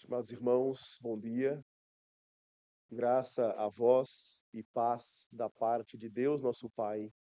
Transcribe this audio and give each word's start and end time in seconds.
Estimados 0.00 0.32
irmãos, 0.32 0.98
bom 1.02 1.20
dia. 1.20 1.62
Graça 2.90 3.50
a 3.50 3.68
vós 3.68 4.42
e 4.50 4.62
paz 4.62 5.28
da 5.30 5.50
parte 5.50 5.98
de 5.98 6.08
Deus, 6.08 6.40
nosso 6.40 6.70
Pai, 6.70 7.12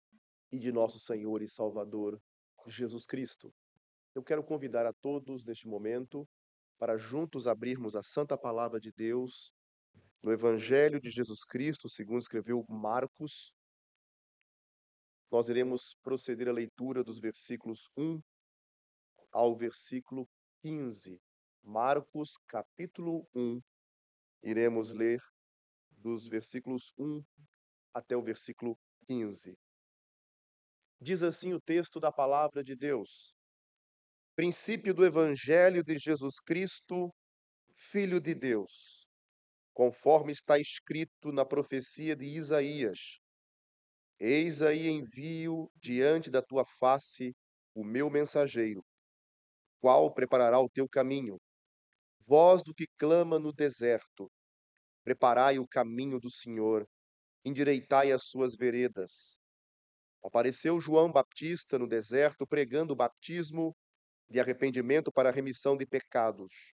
e 0.49 0.57
de 0.57 0.71
nosso 0.71 0.97
Senhor 0.97 1.41
e 1.41 1.49
Salvador, 1.49 2.17
Jesus 2.67 3.05
Cristo. 3.05 3.53
Eu 4.15 4.23
quero 4.23 4.41
convidar 4.41 4.85
a 4.85 4.93
todos 4.93 5.43
neste 5.43 5.67
momento 5.67 6.25
para 6.77 6.97
juntos 6.97 7.47
abrirmos 7.47 7.97
a 7.97 8.01
santa 8.01 8.37
palavra 8.37 8.79
de 8.79 8.93
Deus 8.93 9.51
no 10.23 10.31
Evangelho 10.31 11.01
de 11.01 11.11
Jesus 11.11 11.43
Cristo, 11.43 11.89
segundo 11.89 12.21
escreveu 12.21 12.65
Marcos. 12.69 13.53
Nós 15.29 15.49
iremos 15.49 15.97
proceder 16.01 16.47
à 16.47 16.53
leitura 16.53 17.03
dos 17.03 17.19
versículos 17.19 17.89
1 17.97 18.21
ao 19.33 19.53
versículo 19.53 20.25
15. 20.61 21.21
Marcos, 21.69 22.31
capítulo 22.47 23.29
1. 23.35 23.61
Iremos 24.41 24.91
ler 24.91 25.21
dos 25.91 26.27
versículos 26.27 26.91
1 26.97 27.23
até 27.93 28.17
o 28.17 28.23
versículo 28.23 28.75
15. 29.05 29.55
Diz 30.99 31.21
assim 31.21 31.53
o 31.53 31.61
texto 31.61 31.99
da 31.99 32.11
palavra 32.11 32.63
de 32.63 32.75
Deus: 32.75 33.35
Princípio 34.35 34.95
do 34.95 35.05
Evangelho 35.05 35.83
de 35.83 35.99
Jesus 35.99 36.39
Cristo, 36.39 37.13
Filho 37.75 38.19
de 38.19 38.33
Deus, 38.33 39.07
conforme 39.71 40.31
está 40.31 40.57
escrito 40.57 41.31
na 41.31 41.45
profecia 41.45 42.15
de 42.15 42.25
Isaías: 42.25 43.19
Eis 44.19 44.63
aí 44.63 44.87
envio 44.87 45.69
diante 45.75 46.31
da 46.31 46.41
tua 46.41 46.65
face 46.79 47.31
o 47.75 47.83
meu 47.83 48.09
mensageiro, 48.09 48.83
qual 49.79 50.11
preparará 50.11 50.59
o 50.59 50.67
teu 50.67 50.89
caminho 50.89 51.37
voz 52.29 52.61
do 52.61 52.75
que 52.75 52.85
clama 52.95 53.39
no 53.39 53.51
deserto. 53.51 54.31
Preparai 55.03 55.57
o 55.57 55.67
caminho 55.67 56.19
do 56.19 56.29
Senhor, 56.29 56.87
endireitai 57.43 58.11
as 58.11 58.25
suas 58.25 58.55
veredas. 58.55 59.39
Apareceu 60.23 60.79
João 60.79 61.11
Baptista 61.11 61.79
no 61.79 61.87
deserto 61.87 62.45
pregando 62.45 62.93
o 62.93 62.95
batismo 62.95 63.75
de 64.29 64.39
arrependimento 64.39 65.11
para 65.11 65.29
a 65.29 65.31
remissão 65.31 65.75
de 65.75 65.87
pecados. 65.87 66.71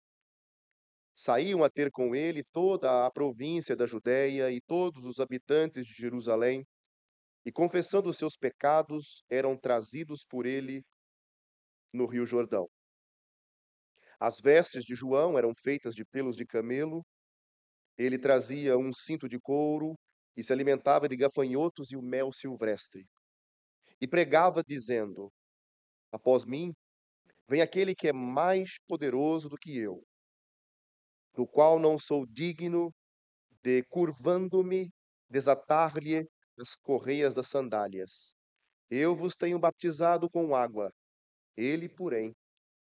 Saíam 1.13 1.65
a 1.65 1.69
ter 1.69 1.91
com 1.91 2.15
ele 2.15 2.45
toda 2.53 3.05
a 3.05 3.11
província 3.11 3.75
da 3.75 3.85
Judéia 3.85 4.49
e 4.49 4.61
todos 4.61 5.05
os 5.05 5.19
habitantes 5.19 5.85
de 5.85 5.93
Jerusalém, 5.93 6.65
e 7.45 7.51
confessando 7.51 8.09
os 8.09 8.17
seus 8.17 8.37
pecados, 8.37 9.21
eram 9.29 9.57
trazidos 9.57 10.23
por 10.23 10.45
ele 10.45 10.81
no 11.91 12.05
Rio 12.05 12.25
Jordão. 12.25 12.69
As 14.21 14.39
vestes 14.39 14.83
de 14.85 14.93
João 14.93 15.35
eram 15.35 15.51
feitas 15.55 15.95
de 15.95 16.05
pelos 16.05 16.35
de 16.35 16.45
camelo. 16.45 17.03
Ele 17.97 18.19
trazia 18.19 18.77
um 18.77 18.93
cinto 18.93 19.27
de 19.27 19.39
couro 19.39 19.95
e 20.37 20.43
se 20.43 20.53
alimentava 20.53 21.09
de 21.09 21.17
gafanhotos 21.17 21.91
e 21.91 21.97
o 21.97 22.03
mel 22.03 22.31
silvestre. 22.31 23.07
E 23.99 24.07
pregava, 24.07 24.61
dizendo: 24.63 25.31
Após 26.11 26.45
mim 26.45 26.71
vem 27.49 27.63
aquele 27.63 27.95
que 27.95 28.09
é 28.09 28.13
mais 28.13 28.77
poderoso 28.87 29.49
do 29.49 29.57
que 29.57 29.75
eu, 29.75 30.03
do 31.33 31.47
qual 31.47 31.79
não 31.79 31.97
sou 31.97 32.23
digno 32.27 32.93
de, 33.63 33.81
curvando-me, 33.89 34.91
desatar-lhe 35.27 36.27
as 36.59 36.75
correias 36.75 37.33
das 37.33 37.47
sandálias. 37.47 38.35
Eu 38.87 39.15
vos 39.15 39.35
tenho 39.35 39.57
batizado 39.57 40.29
com 40.29 40.53
água, 40.53 40.91
ele, 41.57 41.89
porém, 41.89 42.35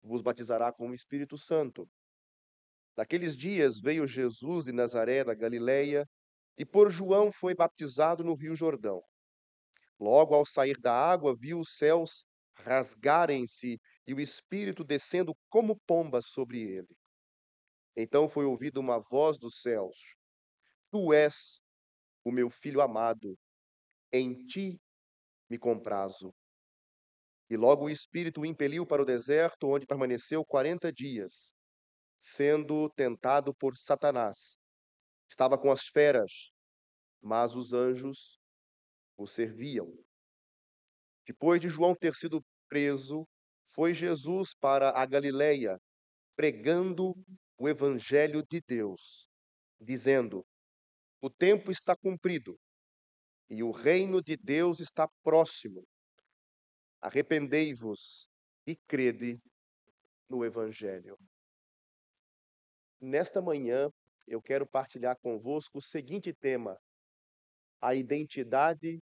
vos 0.09 0.23
batizará 0.23 0.73
com 0.73 0.89
o 0.89 0.95
Espírito 0.95 1.37
Santo. 1.37 1.89
Naqueles 2.97 3.37
dias 3.37 3.79
veio 3.79 4.07
Jesus 4.07 4.65
de 4.65 4.73
Nazaré 4.73 5.23
da 5.23 5.35
Galileia 5.35 6.05
e 6.57 6.65
por 6.65 6.91
João 6.91 7.31
foi 7.31 7.55
batizado 7.55 8.25
no 8.25 8.35
Rio 8.35 8.57
Jordão. 8.57 9.01
Logo 10.01 10.35
ao 10.35 10.45
sair 10.45 10.81
da 10.81 10.93
água, 10.93 11.35
viu 11.37 11.61
os 11.61 11.77
céus 11.77 12.25
rasgarem-se 12.55 13.79
e 14.07 14.15
o 14.15 14.21
Espírito 14.21 14.83
descendo 14.83 15.33
como 15.49 15.79
pomba 15.87 16.21
sobre 16.23 16.61
ele. 16.61 16.97
Então 17.97 18.29
foi 18.29 18.45
ouvida 18.45 18.81
uma 18.81 18.99
voz 18.99 19.39
dos 19.39 19.61
céus: 19.61 20.17
Tu 20.91 21.13
és 21.13 21.61
o 22.25 22.33
meu 22.33 22.49
filho 22.49 22.81
amado, 22.81 23.37
em 24.13 24.45
ti 24.45 24.81
me 25.49 25.59
comprazo. 25.59 26.33
E 27.51 27.57
logo 27.57 27.87
o 27.87 27.91
Espírito 27.91 28.43
o 28.43 28.47
impeliu 28.47 28.87
para 28.87 29.03
o 29.03 29.05
deserto, 29.05 29.69
onde 29.69 29.87
permaneceu 29.87 30.45
quarenta 30.45 30.93
dias, 30.93 31.53
sendo 32.19 32.91
tentado 32.91 33.55
por 33.55 33.77
Satanás. 33.77 34.57
Estava 35.29 35.59
com 35.59 35.71
as 35.71 35.87
feras, 35.87 36.53
mas 37.23 37.55
os 37.55 37.73
anjos 37.73 38.39
o 39.17 39.27
serviam. 39.27 39.93
Depois 41.27 41.61
de 41.61 41.69
João 41.69 41.95
ter 41.95 42.15
sido 42.15 42.43
preso, 42.69 43.27
foi 43.75 43.93
Jesus 43.93 44.55
para 44.55 44.91
a 44.91 45.05
Galileia, 45.05 45.79
pregando 46.37 47.15
o 47.59 47.69
evangelho 47.69 48.43
de 48.49 48.61
Deus, 48.67 49.27
dizendo: 49.81 50.45
O 51.21 51.29
tempo 51.29 51.71
está 51.71 51.97
cumprido 51.97 52.59
e 53.51 53.63
o 53.63 53.71
reino 53.71 54.23
de 54.23 54.37
Deus 54.37 54.81
está 54.81 55.09
próximo. 55.23 55.85
Arrependei-vos 57.01 58.29
e 58.67 58.75
crede 58.75 59.41
no 60.29 60.45
Evangelho. 60.45 61.17
Nesta 63.01 63.41
manhã, 63.41 63.89
eu 64.27 64.43
quero 64.43 64.67
partilhar 64.67 65.17
convosco 65.21 65.79
o 65.79 65.83
seguinte 65.83 66.33
tema: 66.33 66.77
a 67.81 67.95
identidade 67.95 69.01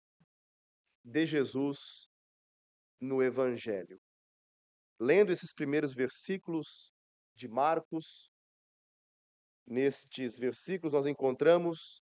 de 1.03 1.25
Jesus 1.25 2.07
no 2.99 3.23
Evangelho. 3.23 3.99
Lendo 4.99 5.31
esses 5.31 5.53
primeiros 5.53 5.93
versículos 5.93 6.91
de 7.33 7.47
Marcos, 7.47 8.29
nestes 9.65 10.37
versículos 10.37 10.93
nós 10.93 11.05
encontramos 11.05 12.01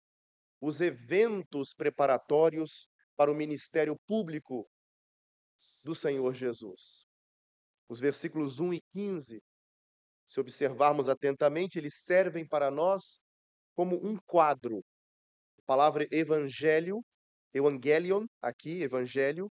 os 0.61 0.81
eventos 0.81 1.75
preparatórios 1.75 2.89
para 3.17 3.31
o 3.31 3.35
ministério 3.35 3.97
público 4.07 4.69
do 5.85 5.95
Senhor 5.95 6.35
Jesus. 6.35 7.07
Os 7.89 8.01
versículos 8.01 8.59
1 8.59 8.75
e 8.75 8.81
15, 8.93 9.43
se 10.27 10.41
observarmos 10.41 11.09
atentamente, 11.09 11.79
eles 11.79 11.95
servem 12.03 12.47
para 12.47 12.71
nós 12.71 13.21
como 13.77 13.97
um 13.97 14.17
quadro. 14.27 14.83
A 15.59 15.63
palavra 15.67 16.09
evangelho, 16.11 17.05
evangelion, 17.53 18.27
aqui, 18.41 18.83
evangelho, 18.83 19.51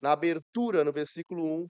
na 0.00 0.12
abertura, 0.12 0.84
no 0.84 0.92
versículo 0.92 1.62
1 1.62 1.68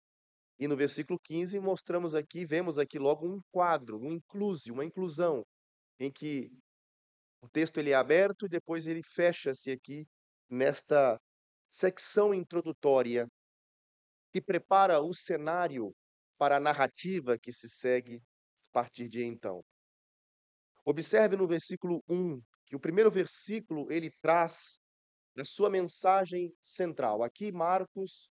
e 0.59 0.67
no 0.67 0.77
versículo 0.77 1.19
15, 1.21 1.59
mostramos 1.59 2.15
aqui, 2.15 2.45
vemos 2.45 2.79
aqui 2.79 2.97
logo 2.97 3.27
um 3.27 3.41
quadro, 3.51 3.99
um 3.99 4.13
inclusive, 4.13 4.71
uma 4.71 4.85
inclusão, 4.85 5.43
em 5.99 6.11
que 6.11 6.49
o 7.41 7.49
texto 7.49 7.77
ele 7.77 7.91
é 7.91 7.95
aberto 7.95 8.45
e 8.45 8.49
depois 8.49 8.87
ele 8.87 9.01
fecha-se 9.03 9.71
aqui 9.71 10.05
nesta 10.49 11.19
secção 11.69 12.33
introdutória 12.33 13.27
que 14.31 14.41
prepara 14.41 15.01
o 15.01 15.13
cenário 15.13 15.93
para 16.37 16.57
a 16.57 16.59
narrativa 16.59 17.37
que 17.37 17.51
se 17.51 17.69
segue 17.69 18.21
a 18.67 18.71
partir 18.71 19.07
de 19.07 19.23
então. 19.23 19.63
Observe 20.85 21.35
no 21.35 21.47
versículo 21.47 22.01
1 22.09 22.41
que 22.65 22.75
o 22.75 22.79
primeiro 22.79 23.11
versículo 23.11 23.91
ele 23.91 24.09
traz 24.21 24.79
a 25.37 25.45
sua 25.45 25.69
mensagem 25.69 26.53
central. 26.61 27.23
Aqui 27.23 27.51
Marcos, 27.51 28.29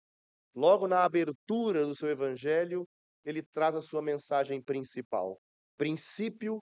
logo 0.55 0.87
na 0.87 1.03
abertura 1.03 1.85
do 1.85 1.95
seu 1.95 2.09
evangelho, 2.09 2.87
ele 3.23 3.41
traz 3.41 3.75
a 3.75 3.81
sua 3.81 4.01
mensagem 4.01 4.61
principal. 4.61 5.39
Princípio 5.77 6.59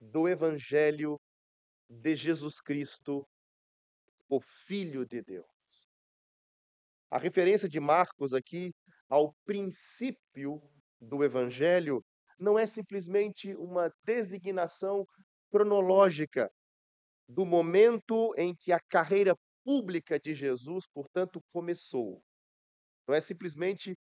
do 0.00 0.28
evangelho 0.28 1.20
de 1.88 2.16
Jesus 2.16 2.60
Cristo, 2.60 3.26
o 4.28 4.40
filho 4.40 5.06
de 5.06 5.22
Deus. 5.22 5.51
A 7.12 7.18
referência 7.18 7.68
de 7.68 7.78
Marcos 7.78 8.32
aqui 8.32 8.72
ao 9.06 9.34
princípio 9.44 10.62
do 10.98 11.22
evangelho 11.22 12.02
não 12.38 12.58
é 12.58 12.66
simplesmente 12.66 13.54
uma 13.56 13.92
designação 14.02 15.04
cronológica 15.50 16.50
do 17.28 17.44
momento 17.44 18.32
em 18.38 18.54
que 18.54 18.72
a 18.72 18.80
carreira 18.88 19.36
pública 19.62 20.18
de 20.18 20.34
Jesus, 20.34 20.86
portanto, 20.86 21.38
começou. 21.52 22.24
Não 23.06 23.14
é 23.14 23.20
simplesmente 23.20 23.94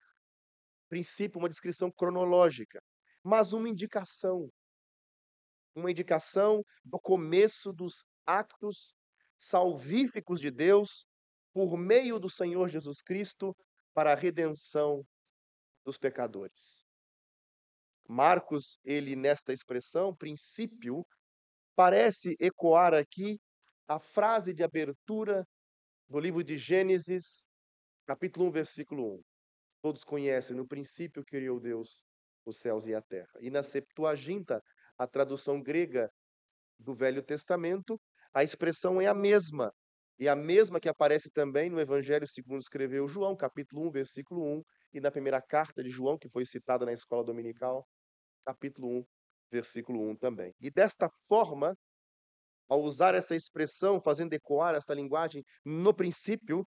princípio, 0.87 1.37
uma 1.37 1.49
descrição 1.49 1.91
cronológica, 1.91 2.81
mas 3.21 3.51
uma 3.51 3.67
indicação. 3.67 4.49
Uma 5.75 5.91
indicação 5.91 6.63
do 6.85 6.97
começo 6.97 7.73
dos 7.73 8.05
actos 8.25 8.93
salvíficos 9.37 10.39
de 10.39 10.49
Deus 10.49 11.05
por 11.53 11.77
meio 11.77 12.19
do 12.19 12.29
Senhor 12.29 12.69
Jesus 12.69 13.01
Cristo 13.01 13.55
para 13.93 14.13
a 14.13 14.15
redenção 14.15 15.05
dos 15.83 15.97
pecadores. 15.97 16.83
Marcos, 18.07 18.77
ele 18.83 19.15
nesta 19.15 19.53
expressão, 19.53 20.15
princípio, 20.15 21.05
parece 21.75 22.35
ecoar 22.39 22.93
aqui 22.93 23.39
a 23.87 23.99
frase 23.99 24.53
de 24.53 24.63
abertura 24.63 25.45
do 26.09 26.19
livro 26.19 26.43
de 26.43 26.57
Gênesis, 26.57 27.47
capítulo 28.05 28.47
1, 28.47 28.51
versículo 28.51 29.15
1. 29.15 29.23
Todos 29.81 30.03
conhecem, 30.03 30.55
no 30.55 30.67
princípio 30.67 31.23
criou 31.23 31.59
Deus 31.59 32.03
os 32.45 32.57
céus 32.57 32.85
e 32.87 32.93
a 32.93 33.01
terra. 33.01 33.31
E 33.39 33.49
na 33.49 33.63
Septuaginta, 33.63 34.61
a 34.97 35.07
tradução 35.07 35.61
grega 35.61 36.11
do 36.79 36.93
Velho 36.93 37.21
Testamento, 37.21 37.99
a 38.33 38.43
expressão 38.43 38.99
é 38.99 39.07
a 39.07 39.13
mesma. 39.13 39.73
E 40.21 40.29
a 40.29 40.35
mesma 40.35 40.79
que 40.79 40.87
aparece 40.87 41.31
também 41.31 41.67
no 41.67 41.79
Evangelho 41.79 42.27
segundo 42.27 42.61
escreveu 42.61 43.07
João, 43.07 43.35
capítulo 43.35 43.87
1, 43.87 43.91
versículo 43.91 44.43
1, 44.59 44.63
e 44.93 45.01
na 45.01 45.09
primeira 45.09 45.41
carta 45.41 45.83
de 45.83 45.89
João, 45.89 46.15
que 46.15 46.29
foi 46.29 46.45
citada 46.45 46.85
na 46.85 46.93
escola 46.93 47.23
dominical, 47.23 47.87
capítulo 48.45 48.99
1, 48.99 49.05
versículo 49.51 50.07
1 50.11 50.15
também. 50.17 50.53
E 50.61 50.69
desta 50.69 51.09
forma, 51.27 51.75
ao 52.69 52.83
usar 52.83 53.15
essa 53.15 53.35
expressão, 53.35 53.99
fazendo 53.99 54.31
ecoar 54.33 54.75
esta 54.75 54.93
linguagem 54.93 55.43
no 55.65 55.91
princípio, 55.91 56.67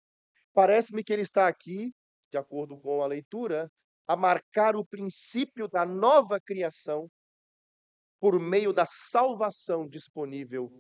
parece-me 0.52 1.04
que 1.04 1.14
ele 1.14 1.22
está 1.22 1.48
aqui, 1.48 1.94
de 2.32 2.40
acordo 2.40 2.76
com 2.80 3.04
a 3.04 3.06
leitura, 3.06 3.70
a 4.08 4.16
marcar 4.16 4.76
o 4.76 4.84
princípio 4.84 5.68
da 5.68 5.86
nova 5.86 6.40
criação 6.44 7.08
por 8.20 8.40
meio 8.40 8.74
da 8.74 8.88
salvação 8.88 9.88
disponível 9.88 10.72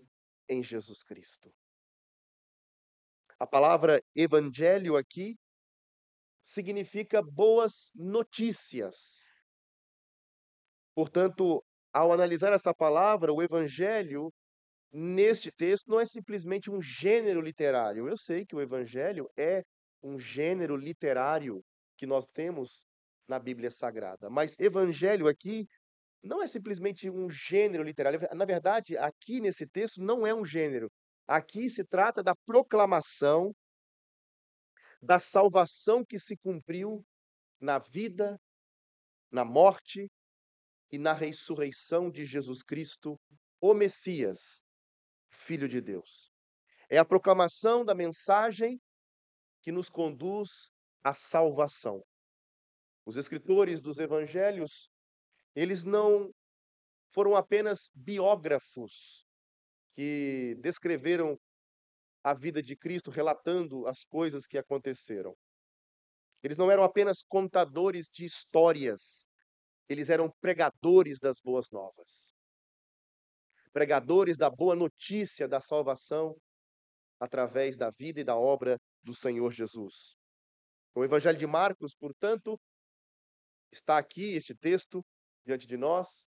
em 0.49 0.63
Jesus 0.63 1.03
Cristo. 1.03 1.53
A 3.43 3.45
palavra 3.45 4.01
evangelho 4.15 4.95
aqui 4.95 5.35
significa 6.41 7.21
boas 7.21 7.91
notícias. 7.93 9.25
Portanto, 10.95 11.61
ao 11.91 12.13
analisar 12.13 12.53
esta 12.53 12.73
palavra, 12.73 13.33
o 13.33 13.43
evangelho 13.43 14.31
neste 14.93 15.51
texto 15.51 15.89
não 15.89 15.99
é 15.99 16.05
simplesmente 16.05 16.71
um 16.71 16.81
gênero 16.81 17.41
literário. 17.41 18.07
Eu 18.07 18.15
sei 18.15 18.45
que 18.45 18.55
o 18.55 18.61
evangelho 18.61 19.29
é 19.37 19.61
um 20.01 20.17
gênero 20.17 20.77
literário 20.77 21.61
que 21.97 22.07
nós 22.07 22.25
temos 22.25 22.85
na 23.27 23.39
Bíblia 23.39 23.71
Sagrada, 23.71 24.29
mas 24.29 24.55
evangelho 24.57 25.27
aqui 25.27 25.67
não 26.23 26.41
é 26.41 26.47
simplesmente 26.47 27.09
um 27.09 27.29
gênero 27.29 27.83
literário. 27.83 28.21
Na 28.33 28.45
verdade, 28.45 28.97
aqui 28.97 29.41
nesse 29.41 29.67
texto 29.67 29.99
não 29.99 30.25
é 30.25 30.33
um 30.33 30.45
gênero. 30.45 30.89
Aqui 31.27 31.69
se 31.69 31.83
trata 31.85 32.21
da 32.21 32.35
proclamação 32.45 33.53
da 35.03 35.19
salvação 35.19 36.03
que 36.03 36.17
se 36.17 36.37
cumpriu 36.37 37.05
na 37.59 37.77
vida, 37.77 38.39
na 39.29 39.43
morte 39.43 40.09
e 40.89 40.97
na 40.97 41.11
ressurreição 41.11 42.09
de 42.09 42.25
Jesus 42.25 42.63
Cristo, 42.63 43.19
o 43.59 43.73
Messias, 43.73 44.63
Filho 45.27 45.67
de 45.67 45.81
Deus. 45.81 46.31
É 46.89 46.97
a 46.97 47.05
proclamação 47.05 47.83
da 47.83 47.93
mensagem 47.93 48.79
que 49.61 49.71
nos 49.71 49.89
conduz 49.89 50.69
à 51.03 51.13
salvação. 51.13 52.01
Os 53.05 53.17
escritores 53.17 53.81
dos 53.81 53.97
evangelhos, 53.97 54.89
eles 55.53 55.83
não 55.83 56.31
foram 57.09 57.35
apenas 57.35 57.91
biógrafos 57.93 59.25
que 59.93 60.55
descreveram 60.59 61.39
a 62.23 62.33
vida 62.33 62.61
de 62.61 62.75
Cristo, 62.75 63.11
relatando 63.11 63.85
as 63.87 64.03
coisas 64.03 64.45
que 64.47 64.57
aconteceram. 64.57 65.35
Eles 66.41 66.57
não 66.57 66.69
eram 66.69 66.83
apenas 66.83 67.21
contadores 67.21 68.09
de 68.11 68.25
histórias, 68.25 69.25
eles 69.87 70.09
eram 70.09 70.31
pregadores 70.41 71.19
das 71.19 71.39
boas 71.39 71.69
novas. 71.71 72.33
Pregadores 73.71 74.37
da 74.37 74.49
boa 74.49 74.75
notícia 74.75 75.47
da 75.47 75.61
salvação 75.61 76.35
através 77.19 77.77
da 77.77 77.91
vida 77.91 78.21
e 78.21 78.23
da 78.23 78.35
obra 78.35 78.77
do 79.01 79.13
Senhor 79.13 79.51
Jesus. 79.51 80.15
O 80.95 81.03
Evangelho 81.03 81.37
de 81.37 81.47
Marcos, 81.47 81.95
portanto, 81.95 82.59
está 83.71 83.97
aqui 83.97 84.33
este 84.33 84.53
texto 84.53 85.03
diante 85.45 85.65
de 85.65 85.77
nós, 85.77 86.27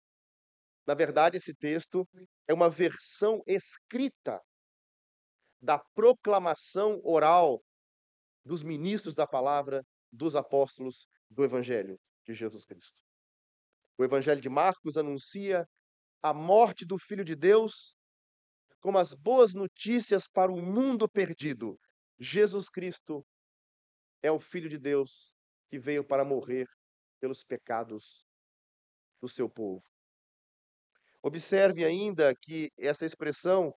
na 0.88 0.94
verdade, 0.94 1.38
esse 1.38 1.54
texto 1.54 2.08
é 2.48 2.54
uma 2.54 2.70
versão 2.70 3.42
escrita 3.46 4.40
da 5.62 5.80
proclamação 5.94 7.00
oral 7.04 7.62
dos 8.44 8.64
ministros 8.64 9.14
da 9.14 9.28
palavra, 9.28 9.84
dos 10.12 10.36
apóstolos 10.36 11.06
do 11.30 11.44
Evangelho 11.44 12.00
de 12.26 12.34
Jesus 12.34 12.66
Cristo. 12.66 13.02
O 13.98 14.04
Evangelho 14.04 14.42
de 14.42 14.50
Marcos 14.50 14.98
anuncia 14.98 15.66
a 16.24 16.34
morte 16.34 16.86
do 16.86 16.98
Filho 16.98 17.24
de 17.24 17.36
Deus 17.36 17.96
como 18.80 18.98
as 18.98 19.14
boas 19.14 19.54
notícias 19.54 20.28
para 20.28 20.52
o 20.52 20.60
mundo 20.60 21.08
perdido. 21.08 21.80
Jesus 22.20 22.68
Cristo 22.68 23.24
é 24.24 24.32
o 24.32 24.40
Filho 24.40 24.68
de 24.68 24.80
Deus 24.80 25.34
que 25.70 25.78
veio 25.78 26.04
para 26.04 26.26
morrer 26.26 26.66
pelos 27.20 27.44
pecados 27.44 28.26
do 29.22 29.30
seu 29.30 29.48
povo. 29.48 29.86
Observe 31.24 31.86
ainda 31.86 32.34
que 32.36 32.72
essa 32.78 33.06
expressão 33.06 33.74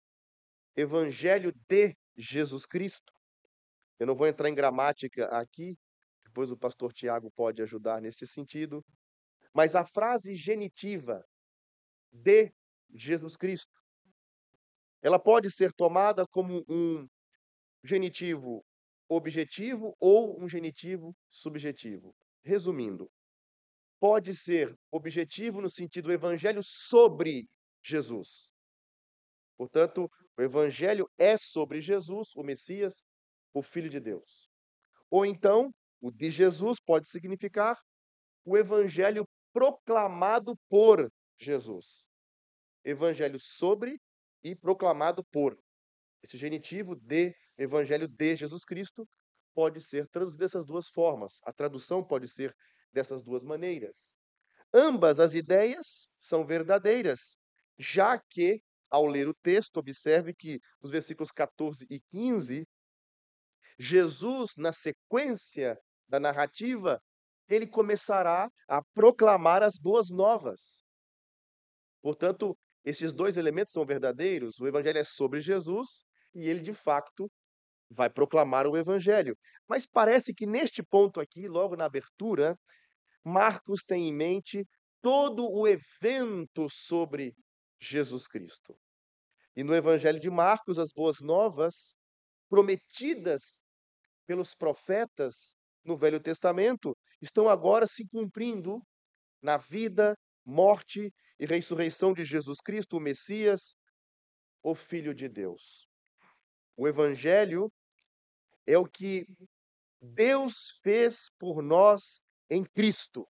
Evangelho 0.76 1.52
de 1.69 1.94
Jesus 2.17 2.67
Cristo, 2.67 3.12
eu 3.99 4.06
não 4.06 4.14
vou 4.14 4.26
entrar 4.26 4.49
em 4.49 4.55
gramática 4.55 5.26
aqui, 5.26 5.76
depois 6.25 6.50
o 6.50 6.56
pastor 6.56 6.93
Tiago 6.93 7.31
pode 7.31 7.62
ajudar 7.62 8.00
neste 8.00 8.26
sentido, 8.26 8.85
mas 9.55 9.76
a 9.76 9.85
frase 9.85 10.35
genitiva 10.35 11.25
de 12.12 12.52
Jesus 12.93 13.37
Cristo, 13.37 13.73
ela 15.00 15.19
pode 15.19 15.50
ser 15.50 15.73
tomada 15.73 16.26
como 16.26 16.64
um 16.69 17.06
genitivo 17.85 18.64
objetivo 19.08 19.94
ou 20.00 20.43
um 20.43 20.49
genitivo 20.49 21.14
subjetivo. 21.31 22.14
Resumindo, 22.43 23.08
pode 24.04 24.36
ser 24.36 24.78
objetivo 24.90 25.62
no 25.62 25.70
sentido 25.70 26.08
do 26.08 26.12
evangelho 26.12 26.60
sobre 26.62 27.48
Jesus. 27.82 28.52
Portanto, 29.56 30.10
o 30.36 30.42
evangelho 30.42 31.08
é 31.16 31.38
sobre 31.38 31.80
Jesus, 31.80 32.36
o 32.36 32.42
Messias, 32.42 33.02
o 33.54 33.62
Filho 33.62 33.88
de 33.88 33.98
Deus. 33.98 34.50
Ou 35.08 35.24
então, 35.24 35.72
o 36.02 36.10
de 36.10 36.30
Jesus 36.30 36.78
pode 36.78 37.08
significar 37.08 37.80
o 38.44 38.58
evangelho 38.58 39.26
proclamado 39.54 40.54
por 40.68 41.10
Jesus. 41.40 42.06
Evangelho 42.84 43.38
sobre 43.40 43.99
e 44.42 44.54
proclamado 44.54 45.25
por. 45.32 45.58
Esse 46.23 46.37
genitivo 46.37 46.94
de 46.94 47.34
evangelho 47.56 48.06
de 48.06 48.37
Jesus 48.37 48.66
Cristo 48.66 49.08
pode 49.54 49.80
ser 49.80 50.06
traduzido 50.08 50.42
dessas 50.42 50.66
duas 50.66 50.90
formas. 50.90 51.40
A 51.44 51.54
tradução 51.54 52.04
pode 52.04 52.28
ser 52.28 52.54
dessas 52.94 53.22
duas 53.22 53.44
maneiras. 53.44 54.16
Ambas 54.72 55.20
as 55.20 55.34
ideias 55.34 56.10
são 56.16 56.46
verdadeiras, 56.46 57.36
já 57.78 58.18
que, 58.30 58.62
ao 58.88 59.04
ler 59.04 59.28
o 59.28 59.34
texto, 59.34 59.76
observe 59.76 60.32
que 60.32 60.60
nos 60.80 60.90
versículos 60.90 61.30
14 61.30 61.86
e 61.90 62.00
15, 62.10 62.66
Jesus, 63.78 64.56
na 64.56 64.72
sequência 64.72 65.76
da 66.08 66.20
narrativa, 66.20 67.00
ele 67.48 67.66
começará 67.66 68.48
a 68.68 68.82
proclamar 68.94 69.62
as 69.62 69.76
boas 69.76 70.10
novas. 70.10 70.82
Portanto, 72.00 72.56
esses 72.84 73.12
dois 73.12 73.36
elementos 73.36 73.72
são 73.72 73.84
verdadeiros. 73.84 74.60
O 74.60 74.66
evangelho 74.66 74.98
é 74.98 75.04
sobre 75.04 75.40
Jesus 75.40 76.04
e 76.34 76.48
ele, 76.48 76.60
de 76.60 76.72
fato, 76.72 77.30
vai 77.90 78.10
proclamar 78.10 78.66
o 78.66 78.76
evangelho. 78.76 79.36
Mas 79.68 79.86
parece 79.86 80.34
que 80.34 80.46
neste 80.46 80.82
ponto 80.82 81.20
aqui, 81.20 81.48
logo 81.48 81.76
na 81.76 81.86
abertura, 81.86 82.58
Marcos 83.25 83.83
tem 83.83 84.09
em 84.09 84.14
mente 84.14 84.66
todo 85.00 85.50
o 85.50 85.66
evento 85.66 86.69
sobre 86.71 87.35
Jesus 87.81 88.26
Cristo. 88.28 88.78
E 89.57 89.62
no 89.62 89.75
Evangelho 89.75 90.21
de 90.21 90.31
Marcos, 90.31 90.78
as 90.78 90.93
boas 90.93 91.21
novas 91.21 91.95
prometidas 92.49 93.62
pelos 94.26 94.54
profetas 94.54 95.54
no 95.85 95.97
Velho 95.97 96.21
Testamento 96.21 96.97
estão 97.21 97.49
agora 97.49 97.87
se 97.87 98.07
cumprindo 98.09 98.81
na 99.43 99.57
vida, 99.57 100.16
morte 100.45 101.12
e 101.38 101.47
ressurreição 101.47 102.12
de 102.12 102.25
Jesus 102.25 102.59
Cristo, 102.61 102.97
o 102.97 103.00
Messias, 103.00 103.75
o 104.62 104.75
Filho 104.75 105.14
de 105.14 105.28
Deus. 105.28 105.87
O 106.76 106.88
Evangelho 106.88 107.71
é 108.66 108.78
o 108.78 108.87
que 108.87 109.26
Deus 110.00 110.81
fez 110.83 111.31
por 111.38 111.62
nós 111.62 112.21
em 112.50 112.64
Cristo. 112.64 113.28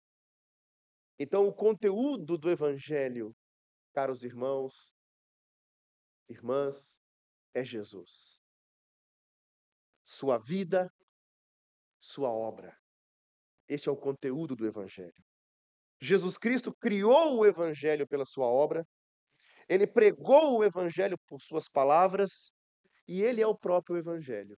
Então, 1.19 1.47
o 1.47 1.53
conteúdo 1.53 2.37
do 2.37 2.49
Evangelho, 2.49 3.35
caros 3.93 4.23
irmãos, 4.23 4.93
irmãs, 6.27 6.99
é 7.53 7.63
Jesus. 7.63 8.41
Sua 10.03 10.37
vida, 10.37 10.91
sua 11.99 12.29
obra. 12.29 12.75
Este 13.67 13.89
é 13.89 13.91
o 13.91 13.97
conteúdo 13.97 14.55
do 14.55 14.65
Evangelho. 14.65 15.23
Jesus 16.01 16.35
Cristo 16.37 16.73
criou 16.73 17.37
o 17.37 17.45
evangelho 17.45 18.07
pela 18.07 18.25
sua 18.25 18.47
obra, 18.47 18.83
ele 19.69 19.85
pregou 19.85 20.57
o 20.57 20.63
evangelho 20.63 21.15
por 21.27 21.39
suas 21.39 21.69
palavras 21.69 22.51
e 23.07 23.21
ele 23.21 23.39
é 23.39 23.47
o 23.47 23.55
próprio 23.55 23.97
evangelho. 23.97 24.57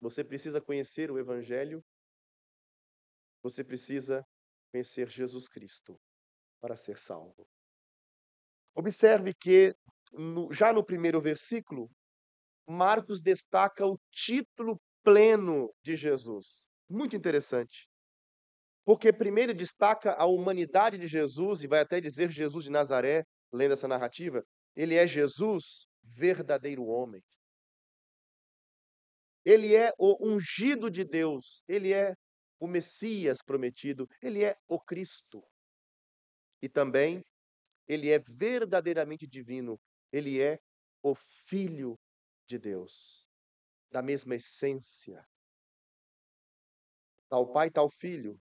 Você 0.00 0.24
precisa 0.24 0.60
conhecer 0.60 1.10
o 1.10 1.18
evangelho, 1.18 1.82
você 3.42 3.64
precisa 3.64 4.24
conhecer 4.72 5.08
Jesus 5.08 5.48
Cristo 5.48 5.98
para 6.60 6.76
ser 6.76 6.98
salvo. 6.98 7.46
Observe 8.74 9.34
que 9.34 9.74
no, 10.12 10.52
já 10.52 10.72
no 10.72 10.84
primeiro 10.84 11.20
versículo, 11.20 11.90
Marcos 12.66 13.20
destaca 13.20 13.86
o 13.86 13.98
título 14.10 14.78
pleno 15.02 15.72
de 15.82 15.96
Jesus. 15.96 16.68
Muito 16.88 17.16
interessante. 17.16 17.88
Porque 18.84 19.12
primeiro 19.12 19.54
destaca 19.54 20.14
a 20.14 20.26
humanidade 20.26 20.98
de 20.98 21.06
Jesus, 21.06 21.62
e 21.62 21.68
vai 21.68 21.80
até 21.80 22.00
dizer 22.00 22.30
Jesus 22.30 22.64
de 22.64 22.70
Nazaré, 22.70 23.24
lendo 23.52 23.72
essa 23.72 23.88
narrativa, 23.88 24.42
ele 24.76 24.94
é 24.94 25.06
Jesus, 25.06 25.86
verdadeiro 26.02 26.84
homem. 26.84 27.22
Ele 29.48 29.74
é 29.74 29.90
o 29.98 30.10
ungido 30.20 30.90
de 30.90 31.04
Deus, 31.04 31.62
ele 31.66 31.94
é 31.94 32.14
o 32.60 32.66
Messias 32.66 33.38
prometido, 33.40 34.06
ele 34.20 34.44
é 34.44 34.54
o 34.68 34.78
Cristo. 34.78 35.42
E 36.60 36.68
também 36.68 37.22
ele 37.86 38.10
é 38.10 38.18
verdadeiramente 38.18 39.26
divino, 39.26 39.80
ele 40.12 40.38
é 40.38 40.58
o 41.02 41.14
Filho 41.14 41.98
de 42.46 42.58
Deus, 42.58 43.26
da 43.90 44.02
mesma 44.02 44.34
essência. 44.34 45.24
Tal 47.30 47.50
pai, 47.50 47.70
tal 47.70 47.88
filho, 47.88 48.38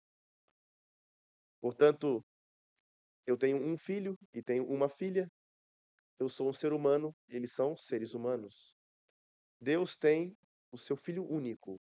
Portanto, 1.63 2.25
eu 3.25 3.39
tenho 3.39 3.57
um 3.57 3.79
filho 3.79 4.19
e 4.35 4.43
tenho 4.43 4.67
uma 4.69 4.89
filha. 4.89 5.29
Eu 6.19 6.29
sou 6.29 6.49
um 6.49 6.53
ser 6.53 6.73
humano, 6.73 7.15
eles 7.29 7.53
são 7.53 7.77
seres 7.77 8.15
humanos. 8.15 8.75
Deus 9.61 9.97
tem 9.97 10.37
o 10.73 10.79
seu 10.79 10.97
filho 10.97 11.25
único, 11.31 11.79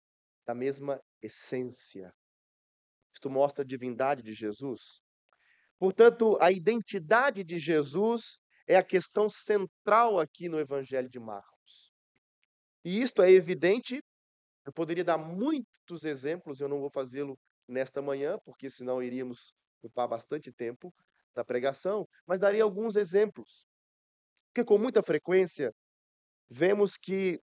da 0.45 0.55
mesma 0.55 0.99
essência. 1.21 2.11
Isto 3.13 3.29
mostra 3.29 3.63
a 3.63 3.67
divindade 3.67 4.23
de 4.23 4.33
Jesus. 4.33 4.99
Portanto, 5.77 6.37
a 6.41 6.51
identidade 6.51 7.43
de 7.43 7.57
Jesus 7.59 8.37
é 8.67 8.75
a 8.75 8.83
questão 8.83 9.29
central 9.29 10.19
aqui 10.19 10.49
no 10.49 10.59
Evangelho 10.59 11.09
de 11.09 11.19
Marcos. 11.19 11.93
E 12.83 13.01
isto 13.01 13.21
é 13.21 13.31
evidente, 13.31 14.01
eu 14.65 14.73
poderia 14.73 15.03
dar 15.03 15.17
muitos 15.17 16.03
exemplos, 16.03 16.59
eu 16.59 16.67
não 16.67 16.79
vou 16.79 16.89
fazê-lo 16.89 17.37
nesta 17.67 18.01
manhã, 18.01 18.37
porque 18.43 18.69
senão 18.69 19.01
iríamos 19.01 19.53
ocupar 19.81 20.07
bastante 20.07 20.51
tempo 20.51 20.93
da 21.35 21.45
pregação, 21.45 22.07
mas 22.25 22.39
daria 22.39 22.63
alguns 22.63 22.95
exemplos. 22.95 23.65
Porque 24.47 24.65
com 24.65 24.77
muita 24.77 25.01
frequência 25.01 25.71
vemos 26.49 26.97
que, 26.97 27.39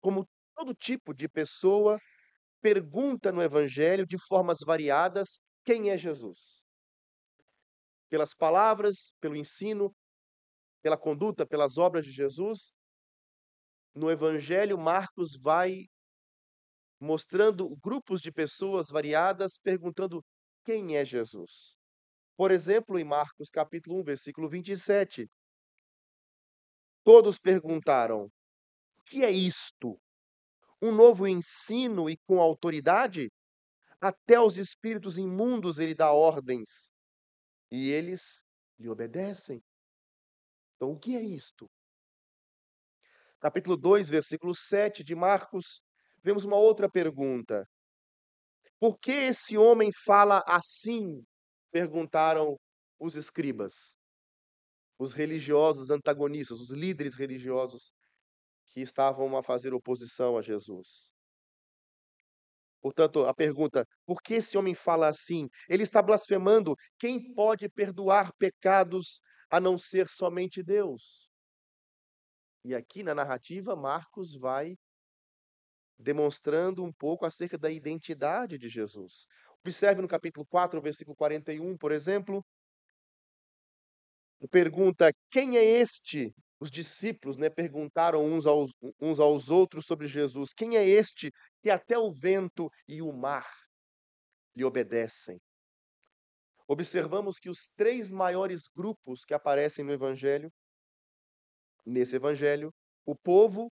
como 0.00 0.26
todo 0.60 0.74
tipo 0.74 1.14
de 1.14 1.26
pessoa, 1.26 1.98
pergunta 2.60 3.32
no 3.32 3.40
Evangelho 3.40 4.04
de 4.06 4.18
formas 4.28 4.58
variadas 4.60 5.40
quem 5.64 5.88
é 5.88 5.96
Jesus. 5.96 6.62
Pelas 8.10 8.34
palavras, 8.34 9.10
pelo 9.18 9.36
ensino, 9.36 9.90
pela 10.82 10.98
conduta, 10.98 11.46
pelas 11.46 11.78
obras 11.78 12.04
de 12.04 12.12
Jesus, 12.12 12.72
no 13.94 14.10
Evangelho, 14.10 14.78
Marcos 14.78 15.30
vai 15.40 15.86
mostrando 17.00 17.74
grupos 17.82 18.20
de 18.20 18.30
pessoas 18.30 18.88
variadas 18.90 19.56
perguntando 19.62 20.22
quem 20.62 20.94
é 20.94 21.06
Jesus. 21.06 21.74
Por 22.36 22.50
exemplo, 22.50 22.98
em 22.98 23.04
Marcos 23.04 23.48
capítulo 23.48 23.98
1, 24.00 24.04
versículo 24.04 24.46
27, 24.46 25.26
todos 27.02 27.38
perguntaram: 27.38 28.24
"O 28.24 29.02
que 29.06 29.24
é 29.24 29.30
isto? 29.30 29.98
Um 30.82 30.92
novo 30.92 31.26
ensino 31.26 32.08
e 32.08 32.16
com 32.16 32.40
autoridade? 32.40 33.30
Até 34.00 34.36
aos 34.36 34.56
espíritos 34.56 35.18
imundos 35.18 35.78
ele 35.78 35.94
dá 35.94 36.10
ordens, 36.12 36.90
e 37.70 37.90
eles 37.90 38.42
lhe 38.78 38.88
obedecem." 38.88 39.62
Então, 40.76 40.92
o 40.92 40.98
que 40.98 41.14
é 41.16 41.22
isto? 41.22 41.68
Capítulo 43.40 43.76
2, 43.76 44.08
versículo 44.08 44.54
7 44.54 45.04
de 45.04 45.14
Marcos, 45.14 45.80
vemos 46.22 46.44
uma 46.44 46.56
outra 46.56 46.90
pergunta. 46.90 47.66
Por 48.78 48.98
que 48.98 49.12
esse 49.12 49.58
homem 49.58 49.90
fala 49.92 50.42
assim? 50.46 51.22
Perguntaram 51.70 52.56
os 52.98 53.14
escribas, 53.14 53.98
os 54.98 55.12
religiosos 55.12 55.90
antagonistas, 55.90 56.60
os 56.60 56.70
líderes 56.70 57.14
religiosos 57.14 57.92
que 58.70 58.80
estavam 58.80 59.36
a 59.36 59.42
fazer 59.42 59.74
oposição 59.74 60.38
a 60.38 60.42
Jesus. 60.42 61.12
Portanto, 62.80 63.26
a 63.26 63.34
pergunta: 63.34 63.84
por 64.06 64.22
que 64.22 64.34
esse 64.34 64.56
homem 64.56 64.74
fala 64.74 65.08
assim? 65.08 65.48
Ele 65.68 65.82
está 65.82 66.00
blasfemando. 66.00 66.74
Quem 66.98 67.34
pode 67.34 67.68
perdoar 67.68 68.32
pecados 68.38 69.20
a 69.50 69.60
não 69.60 69.76
ser 69.76 70.08
somente 70.08 70.62
Deus? 70.62 71.28
E 72.64 72.74
aqui 72.74 73.02
na 73.02 73.14
narrativa, 73.14 73.74
Marcos 73.76 74.36
vai 74.36 74.76
demonstrando 75.98 76.82
um 76.82 76.92
pouco 76.92 77.26
acerca 77.26 77.58
da 77.58 77.70
identidade 77.70 78.56
de 78.56 78.68
Jesus. 78.68 79.26
Observe 79.60 80.00
no 80.00 80.08
capítulo 80.08 80.46
4, 80.46 80.80
versículo 80.80 81.14
41, 81.16 81.76
por 81.76 81.92
exemplo. 81.92 82.42
Pergunta: 84.50 85.12
quem 85.30 85.58
é 85.58 85.64
este? 85.64 86.34
Os 86.60 86.70
discípulos 86.70 87.38
né, 87.38 87.48
perguntaram 87.48 88.22
uns 88.24 88.44
aos, 88.44 88.70
uns 89.00 89.18
aos 89.18 89.48
outros 89.48 89.86
sobre 89.86 90.06
Jesus: 90.06 90.52
quem 90.52 90.76
é 90.76 90.86
este 90.86 91.32
que 91.62 91.70
até 91.70 91.98
o 91.98 92.12
vento 92.12 92.70
e 92.86 93.00
o 93.00 93.10
mar 93.12 93.50
lhe 94.54 94.62
obedecem? 94.62 95.40
Observamos 96.68 97.38
que 97.38 97.48
os 97.48 97.66
três 97.76 98.10
maiores 98.10 98.68
grupos 98.68 99.24
que 99.24 99.34
aparecem 99.34 99.84
no 99.84 99.90
Evangelho, 99.90 100.52
nesse 101.84 102.14
Evangelho, 102.14 102.72
o 103.06 103.16
povo, 103.16 103.72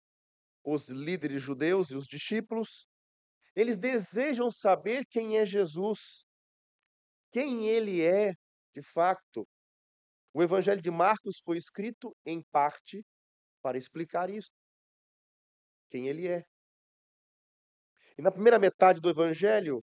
os 0.64 0.88
líderes 0.88 1.42
judeus 1.42 1.90
e 1.90 1.96
os 1.96 2.06
discípulos, 2.06 2.86
eles 3.54 3.76
desejam 3.76 4.50
saber 4.50 5.04
quem 5.08 5.38
é 5.38 5.44
Jesus, 5.44 6.24
quem 7.30 7.68
ele 7.68 8.02
é 8.02 8.34
de 8.74 8.82
fato. 8.82 9.46
O 10.32 10.42
Evangelho 10.42 10.80
de 10.80 10.90
Marcos 10.90 11.38
foi 11.44 11.56
escrito 11.56 12.14
em 12.24 12.42
parte 12.50 13.04
para 13.62 13.76
explicar 13.76 14.30
isso, 14.30 14.50
quem 15.90 16.06
ele 16.06 16.28
é. 16.28 16.44
E 18.16 18.22
na 18.22 18.30
primeira 18.30 18.58
metade 18.58 19.00
do 19.00 19.10
Evangelho, 19.10 19.82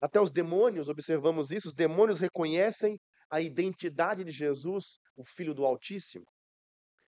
até 0.00 0.20
os 0.20 0.30
demônios, 0.30 0.88
observamos 0.88 1.50
isso, 1.50 1.68
os 1.68 1.74
demônios 1.74 2.20
reconhecem 2.20 2.98
a 3.30 3.40
identidade 3.40 4.22
de 4.22 4.30
Jesus, 4.30 4.98
o 5.16 5.24
Filho 5.24 5.54
do 5.54 5.64
Altíssimo 5.64 6.26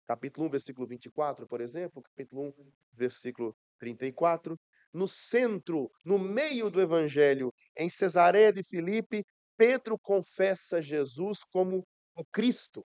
capítulo 0.06 0.46
1, 0.46 0.50
versículo 0.50 0.86
24, 0.86 1.46
por 1.46 1.60
exemplo, 1.60 2.02
capítulo 2.02 2.48
1, 2.48 2.72
versículo 2.92 3.56
34. 3.78 4.58
No 4.92 5.08
centro, 5.08 5.90
no 6.04 6.18
meio 6.18 6.70
do 6.70 6.80
evangelho, 6.80 7.52
em 7.76 7.88
Cesareia 7.88 8.52
de 8.52 8.62
Filipe, 8.62 9.24
Pedro 9.56 9.98
confessa 9.98 10.80
Jesus 10.80 11.38
como 11.42 11.84
o 12.14 12.24
Cristo, 12.24 12.84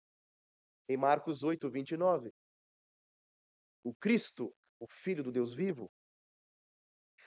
em 0.89 0.97
Marcos 0.97 1.43
8, 1.43 1.71
29. 1.71 2.31
O 3.85 3.95
Cristo, 3.95 4.53
o 4.79 4.87
Filho 4.89 5.23
do 5.23 5.31
Deus 5.31 5.55
vivo. 5.55 5.91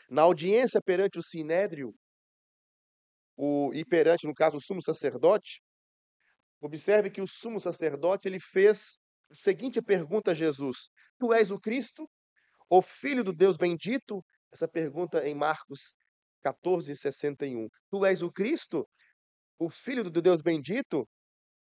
Na 0.09 0.23
audiência 0.23 0.81
perante 0.81 1.17
o 1.17 1.23
Sinédrio, 1.23 1.93
o, 3.37 3.71
e 3.73 3.85
perante, 3.85 4.27
no 4.27 4.33
caso, 4.33 4.57
o 4.57 4.61
sumo 4.61 4.81
sacerdote, 4.81 5.61
observe 6.61 7.09
que 7.09 7.21
o 7.21 7.27
sumo 7.27 7.59
sacerdote 7.59 8.27
ele 8.27 8.39
fez 8.39 8.99
seguinte 9.31 9.81
pergunta 9.81 10.31
a 10.31 10.33
Jesus: 10.33 10.89
Tu 11.19 11.33
és 11.33 11.49
o 11.51 11.59
Cristo, 11.59 12.07
o 12.69 12.81
Filho 12.81 13.23
do 13.23 13.33
Deus 13.33 13.57
bendito? 13.57 14.23
Essa 14.51 14.67
pergunta 14.67 15.27
em 15.27 15.33
Marcos 15.33 15.95
14, 16.43 16.95
61. 16.95 17.67
Tu 17.89 18.05
és 18.05 18.21
o 18.21 18.31
Cristo, 18.31 18.87
o 19.57 19.69
Filho 19.69 20.03
do 20.09 20.21
Deus 20.21 20.41
bendito? 20.41 21.07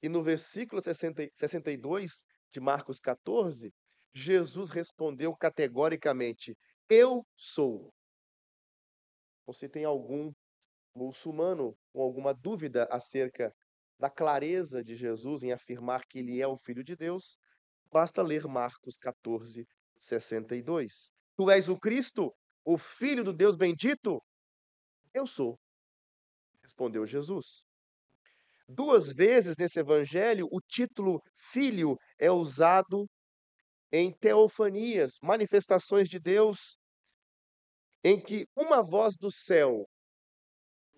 E 0.01 0.09
no 0.09 0.23
versículo 0.23 0.81
60, 0.81 1.29
62 1.33 2.23
de 2.51 2.59
Marcos 2.59 2.99
14, 2.99 3.73
Jesus 4.13 4.69
respondeu 4.69 5.35
categoricamente: 5.35 6.55
Eu 6.89 7.25
sou. 7.35 7.91
Você 9.45 9.67
tem 9.67 9.85
algum 9.85 10.31
muçulmano 10.95 11.75
com 11.93 12.01
alguma 12.01 12.33
dúvida 12.33 12.87
acerca 12.91 13.53
da 13.99 14.09
clareza 14.09 14.83
de 14.83 14.95
Jesus 14.95 15.43
em 15.43 15.51
afirmar 15.51 16.05
que 16.05 16.19
ele 16.19 16.41
é 16.41 16.47
o 16.47 16.57
Filho 16.57 16.83
de 16.83 16.95
Deus? 16.95 17.37
Basta 17.91 18.21
ler 18.21 18.45
Marcos 18.45 18.97
14, 18.97 19.65
62. 19.97 21.11
Tu 21.35 21.51
és 21.51 21.69
o 21.69 21.79
Cristo, 21.79 22.33
o 22.65 22.77
Filho 22.77 23.23
do 23.23 23.33
Deus 23.33 23.55
bendito? 23.55 24.21
Eu 25.13 25.25
sou. 25.25 25.57
Respondeu 26.61 27.05
Jesus. 27.05 27.66
Duas 28.67 29.13
vezes 29.13 29.55
nesse 29.57 29.79
evangelho, 29.79 30.47
o 30.51 30.59
título 30.59 31.21
filho 31.33 31.97
é 32.19 32.29
usado 32.29 33.07
em 33.91 34.11
teofanias, 34.11 35.13
manifestações 35.21 36.09
de 36.09 36.19
Deus, 36.19 36.77
em 38.03 38.21
que 38.21 38.45
uma 38.55 38.83
voz 38.83 39.15
do 39.17 39.31
céu, 39.31 39.85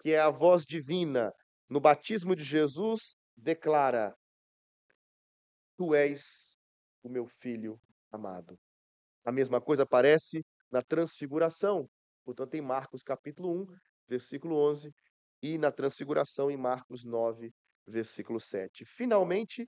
que 0.02 0.12
é 0.12 0.20
a 0.20 0.32
voz 0.32 0.64
divina, 0.66 1.32
no 1.70 1.80
batismo 1.80 2.36
de 2.36 2.44
Jesus, 2.44 3.14
declara: 3.38 4.16
Tu 5.78 5.94
és 5.94 6.58
o 7.04 7.10
meu 7.10 7.28
filho 7.28 7.80
amado. 8.12 8.58
A 9.24 9.32
mesma 9.32 9.62
coisa 9.62 9.84
aparece 9.84 10.44
na 10.72 10.82
transfiguração, 10.82 11.88
portanto, 12.26 12.56
em 12.56 12.62
Marcos 12.62 13.04
capítulo 13.04 13.62
1, 13.62 13.66
versículo 14.08 14.56
11, 14.70 14.92
e 15.42 15.58
na 15.58 15.72
transfiguração 15.72 16.50
em 16.52 16.58
Marcos 16.58 17.04
9, 17.04 17.52
versículo 17.88 18.40
7. 18.40 18.86
Finalmente, 18.86 19.68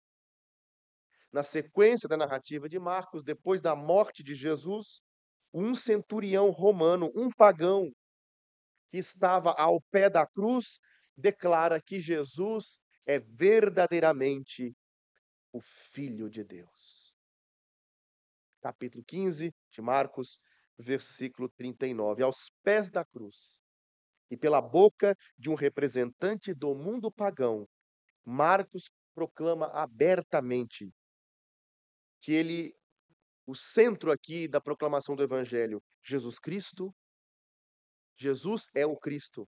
na 1.31 1.43
sequência 1.43 2.09
da 2.09 2.17
narrativa 2.17 2.67
de 2.67 2.77
Marcos, 2.77 3.23
depois 3.23 3.61
da 3.61 3.75
morte 3.75 4.21
de 4.21 4.35
Jesus, 4.35 5.01
um 5.53 5.73
centurião 5.73 6.49
romano, 6.49 7.11
um 7.15 7.29
pagão, 7.29 7.91
que 8.89 8.97
estava 8.97 9.51
ao 9.51 9.81
pé 9.89 10.09
da 10.09 10.27
cruz, 10.27 10.77
declara 11.15 11.81
que 11.81 12.01
Jesus 12.01 12.79
é 13.05 13.19
verdadeiramente 13.19 14.75
o 15.53 15.61
Filho 15.61 16.29
de 16.29 16.43
Deus. 16.43 17.15
Capítulo 18.61 19.03
15 19.05 19.53
de 19.71 19.81
Marcos, 19.81 20.37
versículo 20.77 21.49
39. 21.49 22.23
Aos 22.23 22.51
pés 22.61 22.89
da 22.89 23.05
cruz, 23.05 23.61
e 24.31 24.38
pela 24.38 24.61
boca 24.61 25.15
de 25.38 25.50
um 25.50 25.55
representante 25.55 26.53
do 26.53 26.73
mundo 26.73 27.11
pagão, 27.11 27.67
Marcos 28.23 28.89
proclama 29.13 29.67
abertamente 29.67 30.89
que 32.21 32.31
ele, 32.31 32.73
o 33.45 33.53
centro 33.53 34.09
aqui 34.09 34.47
da 34.47 34.61
proclamação 34.61 35.17
do 35.17 35.23
Evangelho, 35.23 35.83
Jesus 36.01 36.39
Cristo, 36.39 36.95
Jesus 38.17 38.67
é 38.73 38.85
o 38.85 38.95
Cristo, 38.95 39.45